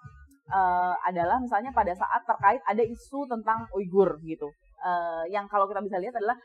[0.54, 4.46] uh, adalah misalnya pada saat terkait ada isu tentang Uighur gitu
[4.82, 6.36] uh, yang kalau kita bisa lihat adalah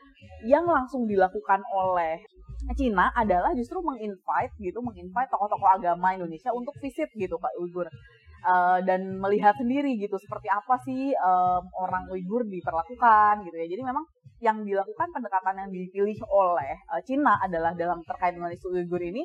[0.46, 2.22] yang langsung dilakukan oleh
[2.74, 7.86] Cina adalah justru menginvite gitu, menginvite tokoh-tokoh agama Indonesia untuk visit gitu Pak Uyghur
[8.42, 13.66] uh, dan melihat sendiri gitu seperti apa sih um, orang Uyghur diperlakukan gitu ya.
[13.70, 14.04] Jadi memang
[14.38, 19.22] yang dilakukan pendekatan yang dipilih oleh uh, Cina adalah dalam terkait dengan isu Uyghur ini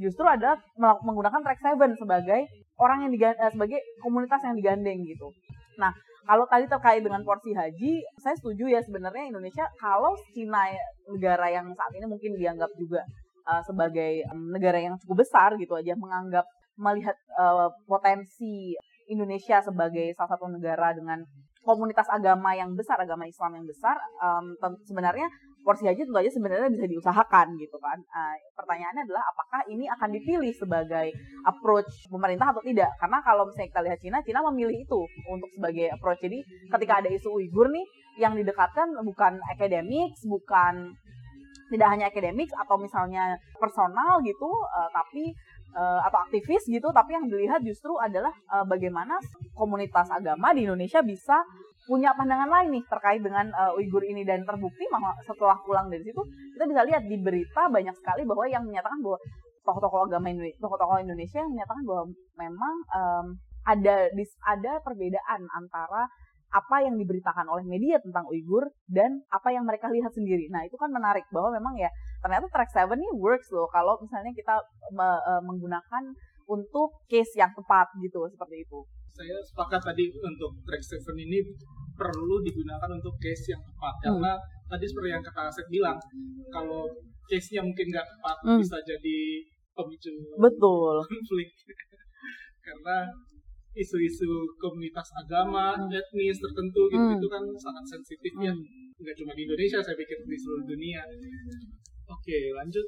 [0.00, 2.48] justru adalah menggunakan track seven sebagai
[2.80, 5.28] orang yang digandeng, sebagai komunitas yang digandeng gitu.
[5.76, 10.70] Nah, kalau tadi terkait dengan porsi haji, saya setuju ya sebenarnya Indonesia kalau Cina
[11.10, 13.02] negara yang saat ini mungkin dianggap juga
[13.46, 16.46] uh, sebagai um, negara yang cukup besar gitu aja menganggap
[16.78, 18.78] melihat uh, potensi
[19.10, 21.20] Indonesia sebagai salah satu negara dengan
[21.62, 25.26] komunitas agama yang besar, agama Islam yang besar, um, sebenarnya
[25.62, 27.98] porsi haji tentu aja sebenarnya bisa diusahakan gitu kan.
[28.10, 31.14] Uh, pertanyaannya adalah apakah ini akan dipilih sebagai
[31.46, 32.90] approach pemerintah atau tidak?
[32.98, 36.20] Karena kalau misalnya kita lihat Cina, Cina memilih itu untuk sebagai approach.
[36.22, 37.86] Jadi ketika ada isu Uighur nih
[38.18, 40.92] yang didekatkan bukan akademik, bukan
[41.72, 45.32] tidak hanya akademik atau misalnya personal gitu, uh, tapi
[45.72, 49.16] uh, atau aktivis gitu, tapi yang dilihat justru adalah uh, bagaimana
[49.56, 51.40] komunitas agama di Indonesia bisa
[51.82, 54.86] punya pandangan lain nih terkait dengan uh, Uighur ini dan terbukti
[55.26, 56.22] setelah pulang dari situ
[56.54, 59.18] kita bisa lihat di berita banyak sekali bahwa yang menyatakan bahwa
[59.62, 62.04] tokoh-tokoh agama Indonesia, tokoh-tokoh Indonesia yang menyatakan bahwa
[62.38, 63.26] memang um,
[63.62, 64.10] ada
[64.46, 66.10] ada perbedaan antara
[66.52, 70.52] apa yang diberitakan oleh media tentang Uighur dan apa yang mereka lihat sendiri.
[70.52, 71.88] Nah, itu kan menarik bahwa memang ya
[72.20, 74.60] ternyata track 7 ini works loh kalau misalnya kita
[74.92, 76.12] me, uh, menggunakan
[76.48, 78.80] untuk case yang tepat gitu seperti itu
[79.12, 81.44] saya sepakat tadi untuk track seven ini
[81.92, 84.04] perlu digunakan untuk case yang tepat hmm.
[84.08, 84.32] karena
[84.72, 85.98] tadi seperti yang kata Asep bilang
[86.48, 86.88] kalau
[87.28, 88.58] case-nya mungkin nggak tepat hmm.
[88.60, 89.18] bisa jadi
[89.72, 91.48] pemicu betul konflik
[92.66, 92.96] karena
[93.72, 95.92] isu-isu komunitas agama hmm.
[95.92, 97.16] etnis tertentu gitu hmm.
[97.20, 98.96] itu kan sangat sensitif ya hmm.
[99.00, 101.00] nggak cuma di Indonesia saya pikir di seluruh dunia
[102.08, 102.86] oke lanjut.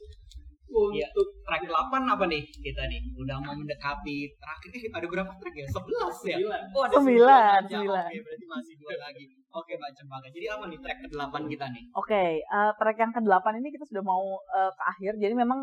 [0.65, 1.07] Untuk ya,
[1.45, 3.01] track 8 apa nih kita nih?
[3.15, 5.67] Udah mau mendekati terakhir eh ada berapa track ya?
[5.69, 6.37] 11 ya?
[6.41, 6.75] 9.
[6.75, 7.05] Oh, ada 9.
[7.05, 7.85] 9.
[7.85, 7.95] 9.
[7.95, 9.25] Oke, berarti masih dua lagi.
[9.55, 10.29] Oke, Mbak Cempaka.
[10.35, 11.85] Jadi apa nih track ke-8 kita nih?
[11.95, 15.13] Oke, okay, uh, eh, track yang ke-8 ini kita sudah mau uh, ke akhir.
[15.23, 15.63] Jadi memang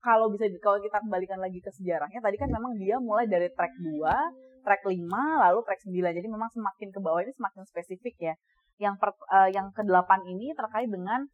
[0.00, 3.74] kalau bisa kalau kita kembalikan lagi ke sejarahnya tadi kan memang dia mulai dari track
[3.82, 5.04] 2, track 5,
[5.42, 6.16] lalu track 9.
[6.16, 8.34] Jadi memang semakin ke bawah ini semakin spesifik ya.
[8.80, 11.28] Yang per, uh, yang ke-8 ini terkait dengan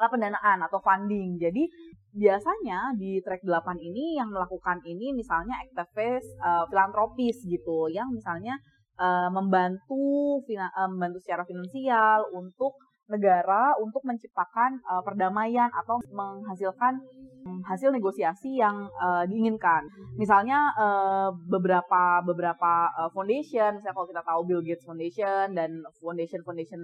[0.00, 1.38] pendanaan atau funding.
[1.38, 1.68] Jadi
[2.12, 8.56] biasanya di track 8 ini yang melakukan ini misalnya aktivis uh, filantropis gitu yang misalnya
[9.00, 12.76] uh, membantu uh, membantu secara finansial untuk
[13.10, 16.96] negara untuk menciptakan uh, perdamaian atau menghasilkan
[17.44, 19.84] um, hasil negosiasi yang uh, diinginkan.
[20.16, 26.40] Misalnya uh, beberapa beberapa uh, foundation, misalnya kalau kita tahu Bill Gates Foundation dan foundation
[26.46, 26.80] foundation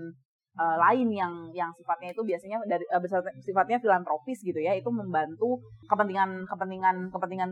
[0.58, 3.00] uh, lain yang yang sifatnya itu biasanya dari uh,
[3.40, 7.50] sifatnya filantropis gitu ya itu membantu kepentingan kepentingan kepentingan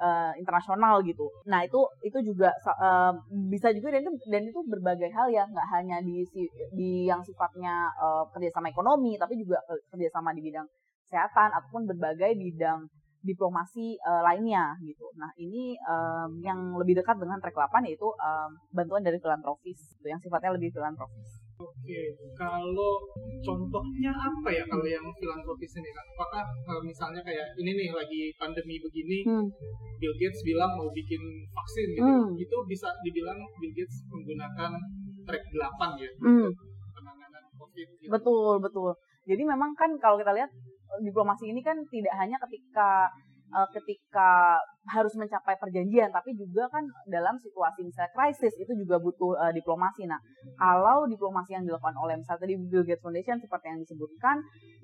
[0.00, 3.12] uh, internasional gitu nah itu itu juga uh,
[3.52, 6.24] bisa juga dan itu dan itu berbagai hal ya nggak hanya di
[6.72, 9.60] di yang sifatnya uh, kerjasama ekonomi tapi juga
[9.92, 10.66] kerjasama di bidang
[11.06, 12.88] kesehatan ataupun berbagai bidang
[13.26, 15.10] diplomasi uh, lainnya gitu.
[15.18, 20.06] Nah ini um, yang lebih dekat dengan track 8 yaitu um, bantuan dari filantropis, gitu,
[20.06, 21.45] yang sifatnya lebih filantropis.
[21.56, 22.00] Oke,
[22.36, 23.00] kalau
[23.40, 26.04] contohnya apa ya kalau yang filantropis ini kan?
[26.12, 29.48] Apakah uh, misalnya kayak ini nih lagi pandemi begini, hmm.
[29.96, 32.36] Bill Gates bilang mau bikin vaksin gitu, hmm.
[32.36, 34.76] itu bisa dibilang Bill Gates menggunakan
[35.24, 36.50] track 8 ya, hmm.
[36.92, 37.88] penanganan COVID.
[38.04, 38.10] Gitu.
[38.12, 38.92] Betul betul.
[39.24, 40.52] Jadi memang kan kalau kita lihat
[41.00, 43.08] diplomasi ini kan tidak hanya ketika
[43.56, 49.34] uh, ketika harus mencapai perjanjian, tapi juga kan dalam situasi misalnya krisis itu juga butuh
[49.34, 50.06] uh, diplomasi.
[50.06, 50.22] Nah,
[50.54, 54.36] kalau diplomasi yang dilakukan oleh misalnya tadi Bill Gates Foundation seperti yang disebutkan,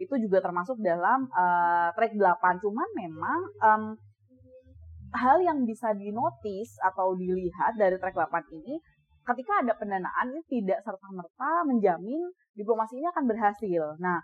[0.02, 2.64] itu juga termasuk dalam uh, track 8.
[2.66, 3.82] Cuman memang um,
[5.14, 8.82] hal yang bisa dinotis atau dilihat dari track 8 ini,
[9.22, 12.26] ketika ada pendanaan ini tidak serta-merta menjamin
[12.58, 13.82] diplomasi ini akan berhasil.
[14.02, 14.18] Nah,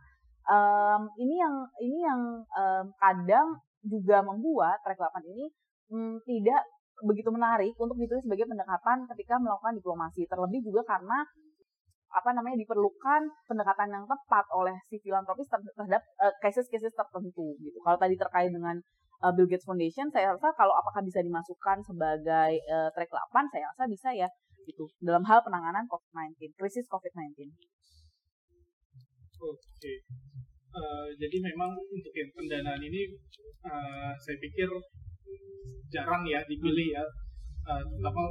[0.51, 5.47] um, ini yang ini yang um, kadang juga membuat track 8 ini
[5.89, 6.63] hmm, tidak
[6.99, 10.27] begitu menarik untuk ditulis sebagai pendekatan ketika melakukan diplomasi.
[10.27, 11.23] Terlebih juga karena
[12.09, 17.79] apa namanya diperlukan pendekatan yang tepat oleh si filantropis terhadap uh, cases-cases tertentu gitu.
[17.85, 18.81] Kalau tadi terkait dengan
[19.21, 23.65] uh, Bill Gates Foundation, saya rasa kalau apakah bisa dimasukkan sebagai uh, track 8, saya
[23.77, 24.29] rasa bisa ya.
[24.69, 27.49] gitu dalam hal penanganan COVID-19, krisis COVID-19.
[29.41, 29.95] Oke.
[30.69, 33.17] Uh, jadi memang untuk yang pendanaan ini
[33.65, 34.69] uh, saya pikir
[35.89, 37.05] jarang ya dipilih ya,
[37.65, 38.23] uh, terutama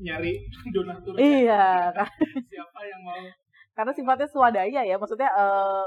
[0.00, 0.34] nyari
[0.74, 1.14] donatur.
[1.18, 1.90] Iya.
[2.50, 3.22] Siapa yang mau?
[3.74, 5.82] Karena sifatnya swadaya ya, maksudnya uh,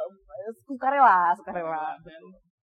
[0.68, 1.96] sukarela, sukarela.
[2.04, 2.24] Dan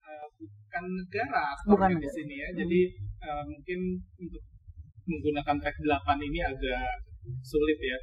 [0.06, 2.48] uh, bukan negara bukan di sini ya.
[2.54, 2.58] Hmm.
[2.62, 2.80] Jadi
[3.26, 3.80] uh, mungkin
[4.18, 4.42] untuk
[5.08, 6.86] menggunakan track 8 ini agak
[7.42, 7.98] sulit ya.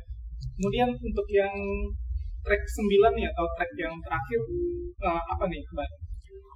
[0.60, 1.56] Kemudian untuk yang
[2.44, 4.42] track 9 ya atau track yang terakhir
[5.08, 5.90] uh, apa nih, Mbak?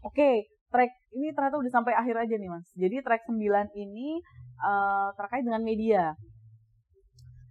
[0.04, 0.32] Oke,
[0.70, 2.68] track ini ternyata udah sampai akhir aja nih, Mas.
[2.78, 3.38] Jadi track 9
[3.74, 4.22] ini
[4.62, 6.14] uh, terkait dengan media.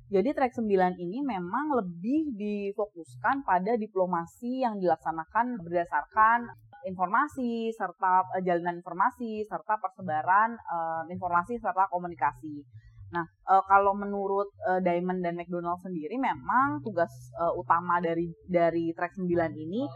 [0.09, 0.65] Jadi track 9
[0.97, 6.49] ini memang lebih difokuskan pada diplomasi yang dilaksanakan berdasarkan
[6.89, 12.65] informasi serta uh, jalinan informasi serta persebaran uh, informasi serta komunikasi.
[13.09, 17.09] Nah, uh, kalau menurut uh, Diamond dan McDonald sendiri memang tugas
[17.41, 19.25] uh, utama dari dari track 9
[19.57, 19.89] ini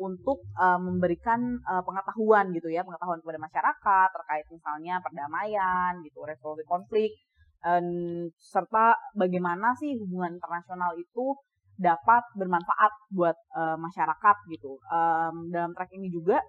[0.00, 6.64] untuk uh, memberikan uh, pengetahuan gitu ya, pengetahuan kepada masyarakat terkait misalnya perdamaian gitu, resolusi
[6.68, 7.12] konflik
[7.60, 7.84] dan
[8.40, 11.36] serta bagaimana sih hubungan internasional itu
[11.80, 14.76] dapat bermanfaat buat uh, masyarakat gitu.
[14.88, 16.40] Um, dalam track ini juga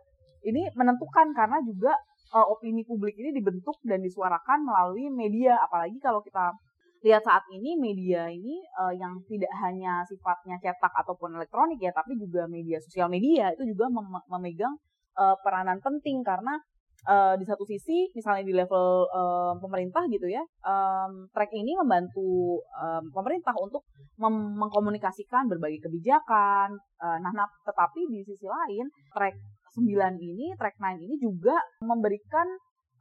[0.43, 1.95] ini menentukan karena juga
[2.33, 5.59] uh, opini publik ini dibentuk dan disuarakan melalui media.
[5.61, 6.55] Apalagi kalau kita
[7.01, 12.13] lihat saat ini media ini uh, yang tidak hanya sifatnya cetak ataupun elektronik ya tapi
[12.13, 14.75] juga media sosial media itu juga mem memegang
[15.17, 16.23] uh, peranan penting.
[16.23, 16.55] Karena
[17.07, 22.61] uh, di satu sisi misalnya di level uh, pemerintah gitu ya um, track ini membantu
[22.77, 23.85] um, pemerintah untuk
[24.21, 29.33] mengkomunikasikan berbagai kebijakan uh, nah, nah tetapi di sisi lain track
[29.75, 29.87] 9
[30.19, 32.47] ini, track 9 ini juga memberikan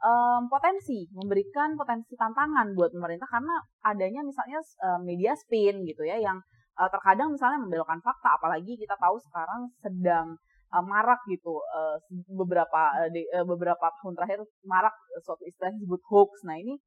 [0.01, 6.17] um, potensi, memberikan potensi tantangan buat pemerintah karena adanya misalnya um, media spin gitu ya
[6.17, 6.39] yang
[6.79, 10.27] uh, terkadang misalnya membelokkan fakta apalagi kita tahu sekarang sedang
[10.73, 11.97] uh, marak gitu uh,
[12.33, 16.47] beberapa uh, de, uh, beberapa tahun terakhir marak uh, suatu istilah disebut hoax.
[16.49, 16.79] Nah, ini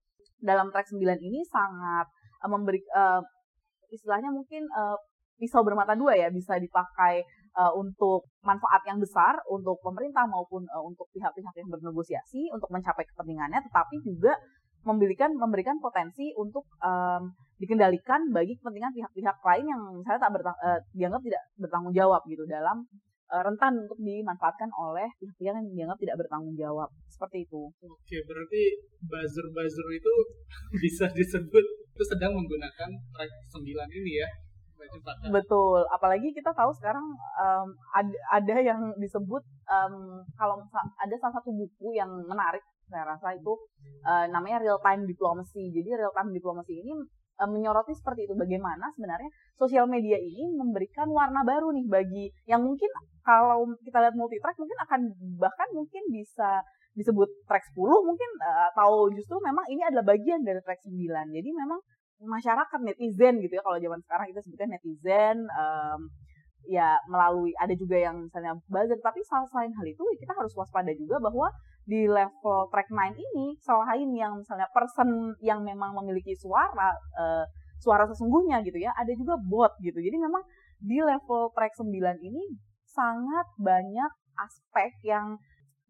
[0.41, 2.07] dalam track 9 ini sangat
[2.43, 3.21] uh, memberi uh,
[3.93, 4.97] istilahnya mungkin uh,
[5.37, 7.21] pisau bermata dua ya bisa dipakai
[7.57, 13.05] uh, untuk manfaat yang besar untuk pemerintah maupun uh, untuk pihak-pihak yang bernegosiasi untuk mencapai
[13.07, 14.33] kepentingannya, tetapi juga
[14.83, 20.79] memberikan memberikan potensi untuk um, dikendalikan bagi kepentingan pihak-pihak lain yang misalnya tak bertang, uh,
[20.91, 22.85] dianggap tidak bertanggung jawab gitu dalam
[23.33, 27.65] rentan untuk dimanfaatkan oleh pihak-pihak yang dianggap tidak bertanggung jawab seperti itu.
[27.81, 28.61] Oke, berarti
[29.09, 30.13] buzzer-buzzer itu
[30.85, 34.29] bisa disebut itu sedang menggunakan track 9 ini ya
[35.31, 37.03] Betul, apalagi kita tahu sekarang
[37.39, 40.59] um, ada, ada yang disebut um, kalau
[40.99, 43.53] ada salah satu buku yang menarik saya rasa itu
[44.05, 45.71] uh, namanya real time diplomacy.
[45.71, 46.93] Jadi real time diplomacy ini
[47.41, 52.87] menyoroti seperti itu bagaimana sebenarnya sosial media ini memberikan warna baru nih bagi yang mungkin
[53.25, 54.99] kalau kita lihat multi track mungkin akan
[55.41, 56.61] bahkan mungkin bisa
[56.93, 60.93] disebut track 10 mungkin uh, atau justru memang ini adalah bagian dari track 9.
[61.33, 61.81] Jadi memang
[62.21, 63.63] masyarakat netizen gitu ya.
[63.65, 66.01] Kalau zaman sekarang kita sebutnya netizen um,
[66.63, 68.99] ya melalui ada juga yang misalnya buzzer.
[68.99, 71.49] Tapi selain hal itu kita harus waspada juga bahwa
[71.83, 77.43] di level track 9 ini selain yang misalnya person yang memang memiliki suara uh,
[77.83, 79.99] suara sesungguhnya gitu ya ada juga bot gitu.
[79.99, 80.43] Jadi memang
[80.79, 81.91] di level track 9
[82.23, 82.43] ini
[82.87, 85.35] sangat banyak aspek yang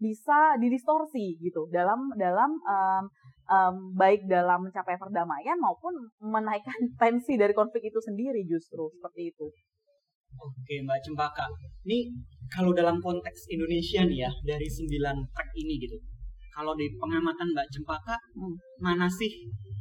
[0.02, 3.04] bisa didistorsi gitu dalam dalam um,
[3.50, 9.48] um, baik dalam mencapai perdamaian maupun menaikkan tensi dari konflik itu sendiri justru seperti itu.
[10.34, 11.46] Oke Mbak Cempaka,
[11.86, 12.10] ini
[12.50, 15.94] kalau dalam konteks Indonesia nih ya dari sembilan track ini gitu,
[16.54, 18.56] kalau di pengamatan Mbak Cempaka hmm.
[18.82, 19.30] mana sih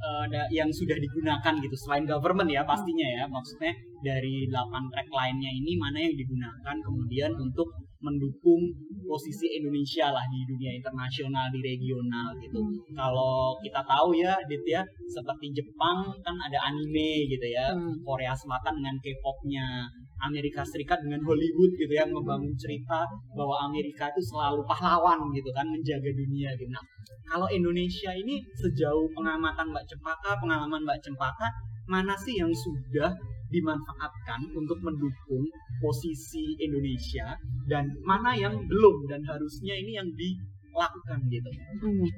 [0.00, 3.72] uh, yang sudah digunakan gitu selain government ya pastinya ya maksudnya
[4.04, 7.68] dari delapan track lainnya ini mana yang digunakan kemudian untuk
[8.02, 8.60] mendukung
[9.06, 12.58] posisi Indonesia lah di dunia internasional di regional gitu.
[12.58, 12.92] Hmm.
[12.98, 18.02] Kalau kita tahu ya, Dit ya, seperti Jepang kan ada anime gitu ya, hmm.
[18.02, 19.86] Korea Selatan dengan K-popnya,
[20.26, 23.06] Amerika Serikat dengan Hollywood gitu ya, membangun cerita
[23.38, 26.70] bahwa Amerika itu selalu pahlawan gitu kan, menjaga dunia gitu.
[26.74, 26.82] Nah,
[27.30, 31.48] kalau Indonesia ini sejauh pengamatan Mbak Cempaka, pengalaman Mbak Cempaka,
[31.86, 33.10] mana sih yang sudah
[33.52, 35.44] dimanfaatkan untuk mendukung
[35.78, 37.36] posisi Indonesia
[37.68, 41.50] dan mana yang belum dan harusnya ini yang dilakukan gitu.
[41.84, 42.08] Hmm.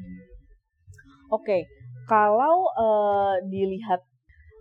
[1.34, 1.62] Oke, okay.
[2.06, 4.00] kalau uh, dilihat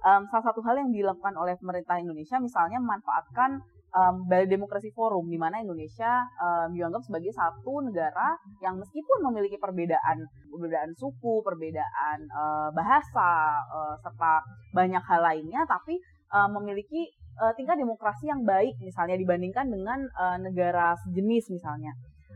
[0.03, 3.61] um, salah satu hal yang dilakukan oleh pemerintah Indonesia misalnya memanfaatkan
[3.93, 9.55] um, Bali Demokrasi Forum di mana Indonesia um, dianggap sebagai satu negara yang meskipun memiliki
[9.61, 14.43] perbedaan perbedaan suku, perbedaan uh, bahasa uh, serta
[14.75, 15.97] banyak hal lainnya tapi
[16.33, 21.93] uh, memiliki uh, tingkat demokrasi yang baik misalnya dibandingkan dengan uh, negara sejenis misalnya.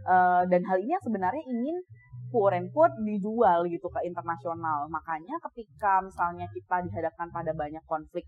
[0.07, 1.75] Uh, dan hal ini sebenarnya ingin
[2.31, 2.71] quote and
[3.03, 4.87] dijual gitu ke internasional.
[4.87, 8.23] Makanya ketika misalnya kita dihadapkan pada banyak konflik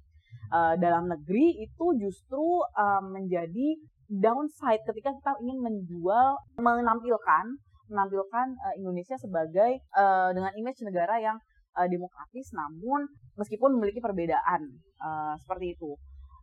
[0.52, 7.46] uh, dalam negeri itu justru uh, menjadi downside ketika kita ingin menjual menampilkan
[7.90, 9.82] menampilkan Indonesia sebagai
[10.34, 11.42] dengan image negara yang
[11.78, 13.06] uh, demokratis namun
[13.36, 14.62] meskipun memiliki perbedaan
[15.02, 15.98] uh, seperti itu.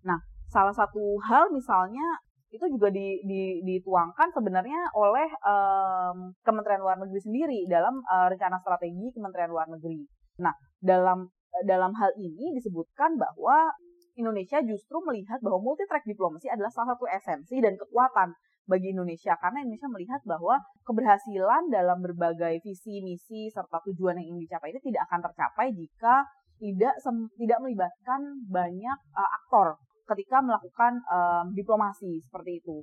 [0.07, 0.19] Nah,
[0.51, 7.21] salah satu hal misalnya itu juga di, di, dituangkan sebenarnya oleh um, Kementerian Luar Negeri
[7.21, 10.07] sendiri dalam uh, rencana strategi Kementerian Luar Negeri.
[10.41, 11.27] Nah, dalam
[11.65, 13.73] dalam hal ini disebutkan bahwa
[14.17, 18.33] Indonesia justru melihat bahwa multi track diplomasi adalah salah satu esensi dan kekuatan
[18.67, 24.43] bagi Indonesia karena Indonesia melihat bahwa keberhasilan dalam berbagai visi misi serta tujuan yang ingin
[24.51, 26.27] dicapai itu tidak akan tercapai jika
[26.59, 26.95] tidak
[27.39, 32.83] tidak melibatkan banyak uh, aktor ketika melakukan um, diplomasi seperti itu.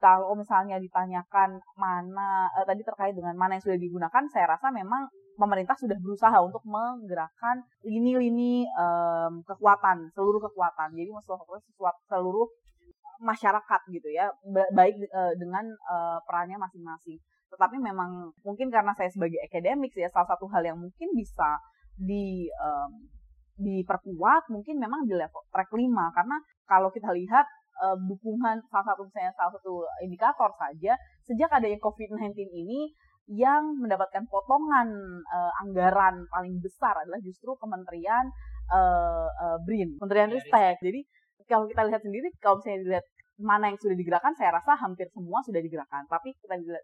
[0.00, 5.08] Kalau misalnya ditanyakan mana uh, tadi terkait dengan mana yang sudah digunakan, saya rasa memang
[5.40, 10.92] pemerintah sudah berusaha untuk menggerakkan lini-lini um, kekuatan, seluruh kekuatan.
[10.92, 11.40] Jadi maksudnya
[12.12, 12.44] seluruh
[13.24, 14.28] masyarakat gitu ya,
[14.76, 17.16] baik uh, dengan uh, perannya masing-masing.
[17.48, 21.58] Tetapi memang mungkin karena saya sebagai akademik ya salah satu hal yang mungkin bisa
[21.96, 23.10] di um,
[23.60, 27.44] diperkuat mungkin memang di level track 5 karena kalau kita lihat
[27.84, 30.96] uh, dukungan salah satu misalnya salah satu indikator saja
[31.28, 32.88] sejak adanya COVID-19 ini
[33.30, 34.90] yang mendapatkan potongan
[35.22, 38.26] uh, anggaran paling besar adalah justru Kementerian
[38.74, 40.82] uh, uh, BRIN, Kementerian Ristek.
[40.82, 41.06] Jadi
[41.46, 43.06] kalau kita lihat sendiri, kalau misalnya dilihat
[43.40, 46.04] mana yang sudah digerakkan, saya rasa hampir semua sudah digerakkan.
[46.10, 46.34] Tapi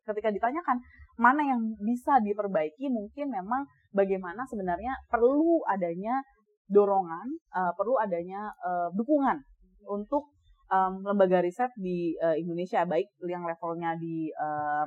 [0.06, 0.78] ketika ditanyakan
[1.18, 6.22] mana yang bisa diperbaiki, mungkin memang bagaimana sebenarnya perlu adanya
[6.70, 7.26] dorongan,
[7.58, 9.42] uh, perlu adanya uh, dukungan
[9.86, 10.30] untuk
[10.70, 14.86] um, lembaga riset di uh, Indonesia, baik yang levelnya di uh,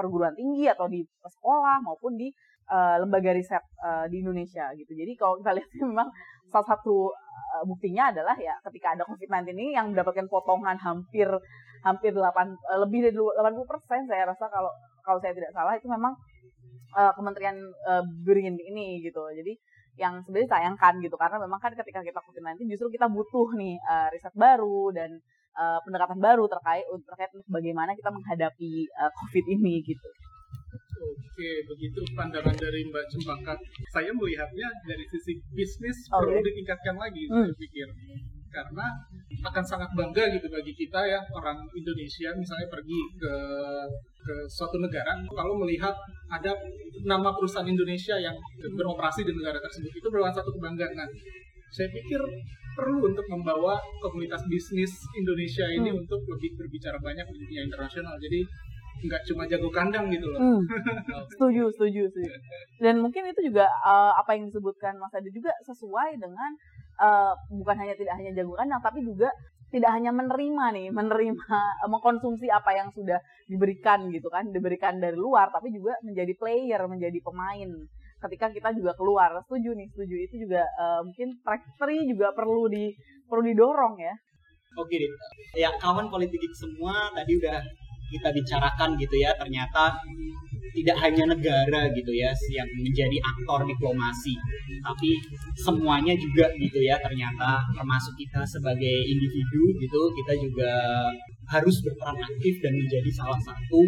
[0.00, 2.32] perguruan tinggi atau di sekolah maupun di
[2.72, 4.96] uh, lembaga riset uh, di Indonesia gitu.
[4.96, 6.08] Jadi kalau kita lihat memang
[6.48, 11.28] salah satu uh, buktinya adalah ya ketika ada COVID-19 ini yang mendapatkan potongan hampir
[11.84, 14.72] hampir 8 uh, lebih dari 80 persen saya rasa kalau
[15.04, 16.16] kalau saya tidak salah itu memang
[16.96, 19.20] uh, Kementerian uh, Berin ini gitu.
[19.36, 19.54] Jadi
[19.98, 24.08] yang sebenarnya sayangkan gitu karena memang kan ketika kita COVID-19 justru kita butuh nih uh,
[24.08, 25.20] riset baru dan
[25.56, 30.08] uh, pendekatan baru terkait terkait bagaimana kita menghadapi uh, COVID ini gitu.
[31.00, 33.56] Oke, begitu pandangan dari Mbak Cempaka.
[33.88, 36.44] Saya melihatnya dari sisi bisnis oh, perlu ya?
[36.44, 37.48] ditingkatkan lagi, hmm.
[37.48, 37.88] saya pikir.
[38.50, 38.86] Karena
[39.46, 43.34] akan sangat bangga gitu bagi kita ya orang Indonesia misalnya pergi ke
[44.20, 45.94] ke suatu negara kalau melihat
[46.28, 46.52] ada
[47.06, 48.34] nama perusahaan Indonesia yang
[48.76, 50.92] beroperasi di negara tersebut itu merupakan satu kebanggaan.
[50.92, 51.08] Nah,
[51.70, 52.20] saya pikir
[52.74, 56.00] perlu untuk membawa komunitas bisnis Indonesia ini hmm.
[56.06, 58.14] untuk lebih berbicara banyak di dunia internasional.
[58.18, 58.46] Jadi
[59.00, 60.40] nggak cuma jago kandang gitu loh.
[60.40, 60.62] Hmm.
[61.34, 62.30] setuju, setuju, setuju.
[62.80, 66.50] Dan mungkin itu juga uh, apa yang disebutkan Mas Adi juga sesuai dengan
[67.00, 69.32] uh, bukan hanya tidak hanya jago kandang, tapi juga
[69.70, 73.18] tidak hanya menerima nih, menerima uh, mengkonsumsi apa yang sudah
[73.48, 77.70] diberikan gitu kan, diberikan dari luar, tapi juga menjadi player, menjadi pemain
[78.20, 79.32] ketika kita juga keluar.
[79.48, 80.14] Setuju nih setuju.
[80.28, 81.28] Itu juga uh, mungkin
[81.80, 82.92] three juga perlu di
[83.26, 84.14] perlu didorong ya.
[84.78, 85.12] Oke deh.
[85.58, 87.58] Ya kawan politik semua tadi udah
[88.10, 89.94] kita bicarakan gitu ya ternyata
[90.70, 94.34] tidak hanya negara gitu ya yang menjadi aktor diplomasi
[94.82, 95.18] tapi
[95.58, 100.72] semuanya juga gitu ya ternyata termasuk kita sebagai individu gitu kita juga
[101.50, 103.80] harus berperan aktif dan menjadi salah satu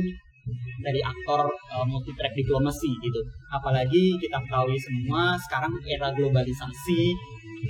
[0.82, 3.20] dari aktor uh, multi track diplomasi gitu.
[3.52, 7.14] Apalagi kita ketahui semua sekarang era globalisasi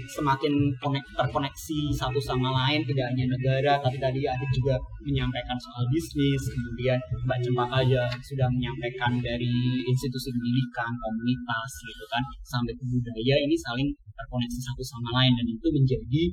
[0.09, 0.73] semakin
[1.13, 6.97] terkoneksi satu sama lain tidak hanya negara tapi tadi ada juga menyampaikan soal bisnis kemudian
[7.29, 9.53] Mbak Cempaka aja sudah menyampaikan dari
[9.85, 15.47] institusi pendidikan komunitas gitu kan sampai ke budaya ini saling terkoneksi satu sama lain dan
[15.53, 16.25] itu menjadi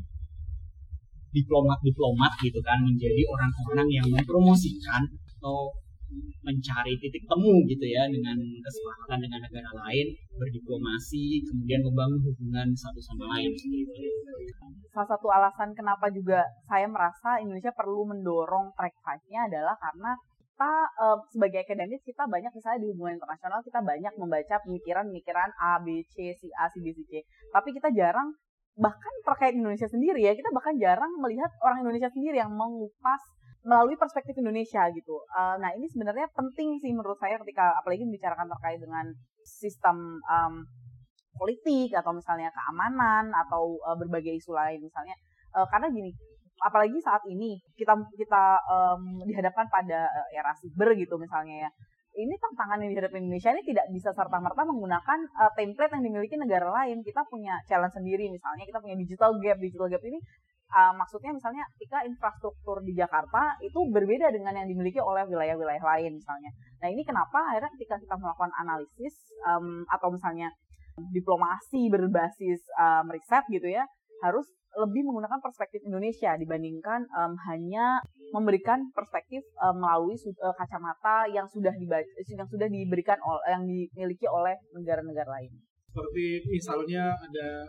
[1.30, 5.04] diplomat-diplomat gitu kan menjadi orang-orang yang mempromosikan
[5.38, 5.70] atau
[6.42, 10.08] mencari titik temu gitu ya dengan kesepakatan dengan negara lain
[10.40, 14.02] berdiplomasi kemudian membangun hubungan satu sama lain gitu.
[14.90, 20.18] Salah satu alasan kenapa juga saya merasa Indonesia perlu mendorong track five-nya adalah karena
[20.60, 25.80] kita uh, sebagai akademis kita banyak misalnya di hubungan internasional kita banyak membaca pemikiran-pemikiran A,
[25.80, 27.24] B, C, C A, C, B, C, C.
[27.48, 28.28] Tapi kita jarang
[28.76, 33.20] bahkan terkait Indonesia sendiri ya kita bahkan jarang melihat orang Indonesia sendiri yang mengupas
[33.64, 35.20] melalui perspektif Indonesia gitu.
[35.36, 39.06] Uh, nah ini sebenarnya penting sih menurut saya ketika apalagi membicarakan terkait dengan
[39.44, 40.64] sistem um,
[41.36, 45.16] politik atau misalnya keamanan atau uh, berbagai isu lain misalnya
[45.56, 46.12] uh, karena gini
[46.60, 51.70] apalagi saat ini kita kita um, dihadapkan pada uh, era siber gitu misalnya ya
[52.20, 56.68] ini tantangan yang dihadapi Indonesia ini tidak bisa serta-merta menggunakan uh, template yang dimiliki negara
[56.68, 57.00] lain.
[57.06, 59.56] Kita punya challenge sendiri misalnya, kita punya digital gap.
[59.62, 60.20] Digital gap ini
[60.74, 66.18] uh, maksudnya misalnya ketika infrastruktur di Jakarta itu berbeda dengan yang dimiliki oleh wilayah-wilayah lain
[66.18, 66.52] misalnya.
[66.80, 69.16] Nah ini kenapa akhirnya ketika kita melakukan analisis
[69.46, 70.50] um, atau misalnya
[71.16, 73.88] diplomasi berbasis um, riset gitu ya
[74.20, 74.46] harus
[74.78, 80.14] lebih menggunakan perspektif Indonesia dibandingkan um, hanya memberikan perspektif um, melalui
[80.46, 83.18] uh, kacamata yang sudah dibaca, yang sudah diberikan
[83.50, 85.52] yang dimiliki oleh negara-negara lain.
[86.00, 87.68] Seperti misalnya ada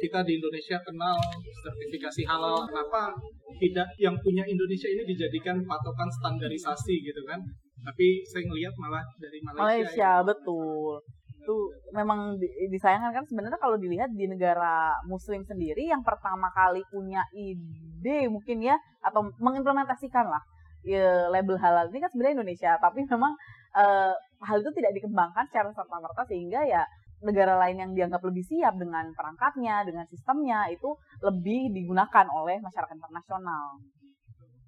[0.00, 1.20] kita di Indonesia kenal
[1.60, 3.12] sertifikasi halal, kenapa
[3.60, 7.44] tidak yang punya Indonesia ini dijadikan patokan standarisasi gitu kan?
[7.84, 9.60] Tapi saya ngelihat malah dari Malaysia.
[9.68, 10.24] Malaysia ya.
[10.24, 11.04] betul
[11.42, 11.56] itu
[11.90, 12.38] memang
[12.70, 18.62] disayangkan kan sebenarnya kalau dilihat di negara muslim sendiri yang pertama kali punya ide mungkin
[18.62, 20.38] ya atau mengimplementasikan lah
[20.86, 23.34] ya, label halal ini kan sebenarnya Indonesia tapi memang
[23.74, 24.14] uh,
[24.46, 26.86] hal itu tidak dikembangkan secara serta merta sehingga ya
[27.22, 30.90] negara lain yang dianggap lebih siap dengan perangkatnya dengan sistemnya itu
[31.22, 33.78] lebih digunakan oleh masyarakat internasional.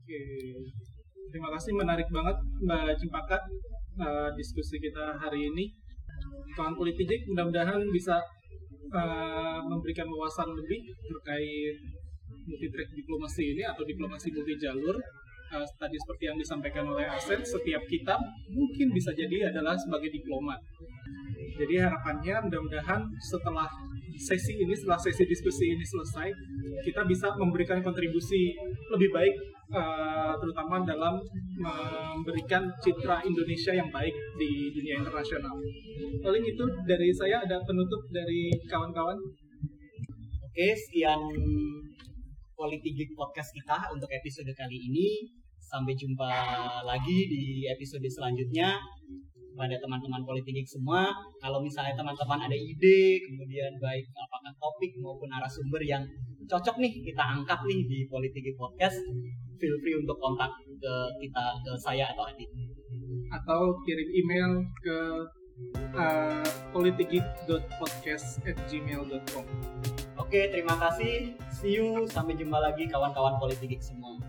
[0.05, 0.23] Oke,
[1.35, 3.39] terima kasih menarik banget Mbak Cempaka
[4.01, 5.75] uh, diskusi kita hari ini.
[6.55, 8.23] Kawan politik mudah-mudahan bisa
[8.95, 11.77] uh, memberikan wawasan lebih terkait
[12.45, 14.97] multi track diplomasi ini atau diplomasi multi jalur
[15.55, 18.19] uh, tadi seperti yang disampaikan oleh Asen setiap kita
[18.51, 20.59] mungkin bisa jadi adalah sebagai diplomat
[21.55, 23.71] jadi harapannya mudah-mudahan setelah
[24.19, 26.29] sesi ini setelah sesi diskusi ini selesai
[26.83, 28.55] kita bisa memberikan kontribusi
[28.91, 29.35] lebih baik
[29.73, 31.15] uh, terutama dalam
[31.59, 35.55] memberikan citra Indonesia yang baik di dunia internasional.
[36.21, 39.17] Paling itu dari saya ada penutup dari kawan-kawan.
[40.45, 41.19] Oke, sekian
[42.55, 45.09] Geek Podcast kita untuk episode kali ini.
[45.75, 46.31] Sampai jumpa
[46.87, 48.79] lagi di episode selanjutnya
[49.59, 51.11] pada teman-teman politik semua.
[51.43, 56.07] Kalau misalnya teman-teman ada ide, kemudian baik apakah topik maupun narasumber yang
[56.47, 59.03] cocok nih kita angkat nih di politik podcast,
[59.59, 60.95] feel free untuk kontak ke
[61.27, 62.51] kita ke saya atau Adit.
[63.35, 64.99] Atau kirim email ke
[65.99, 66.47] uh,
[70.23, 71.35] Oke, terima kasih.
[71.51, 72.07] See you.
[72.07, 74.23] Sampai jumpa lagi kawan-kawan politik semua.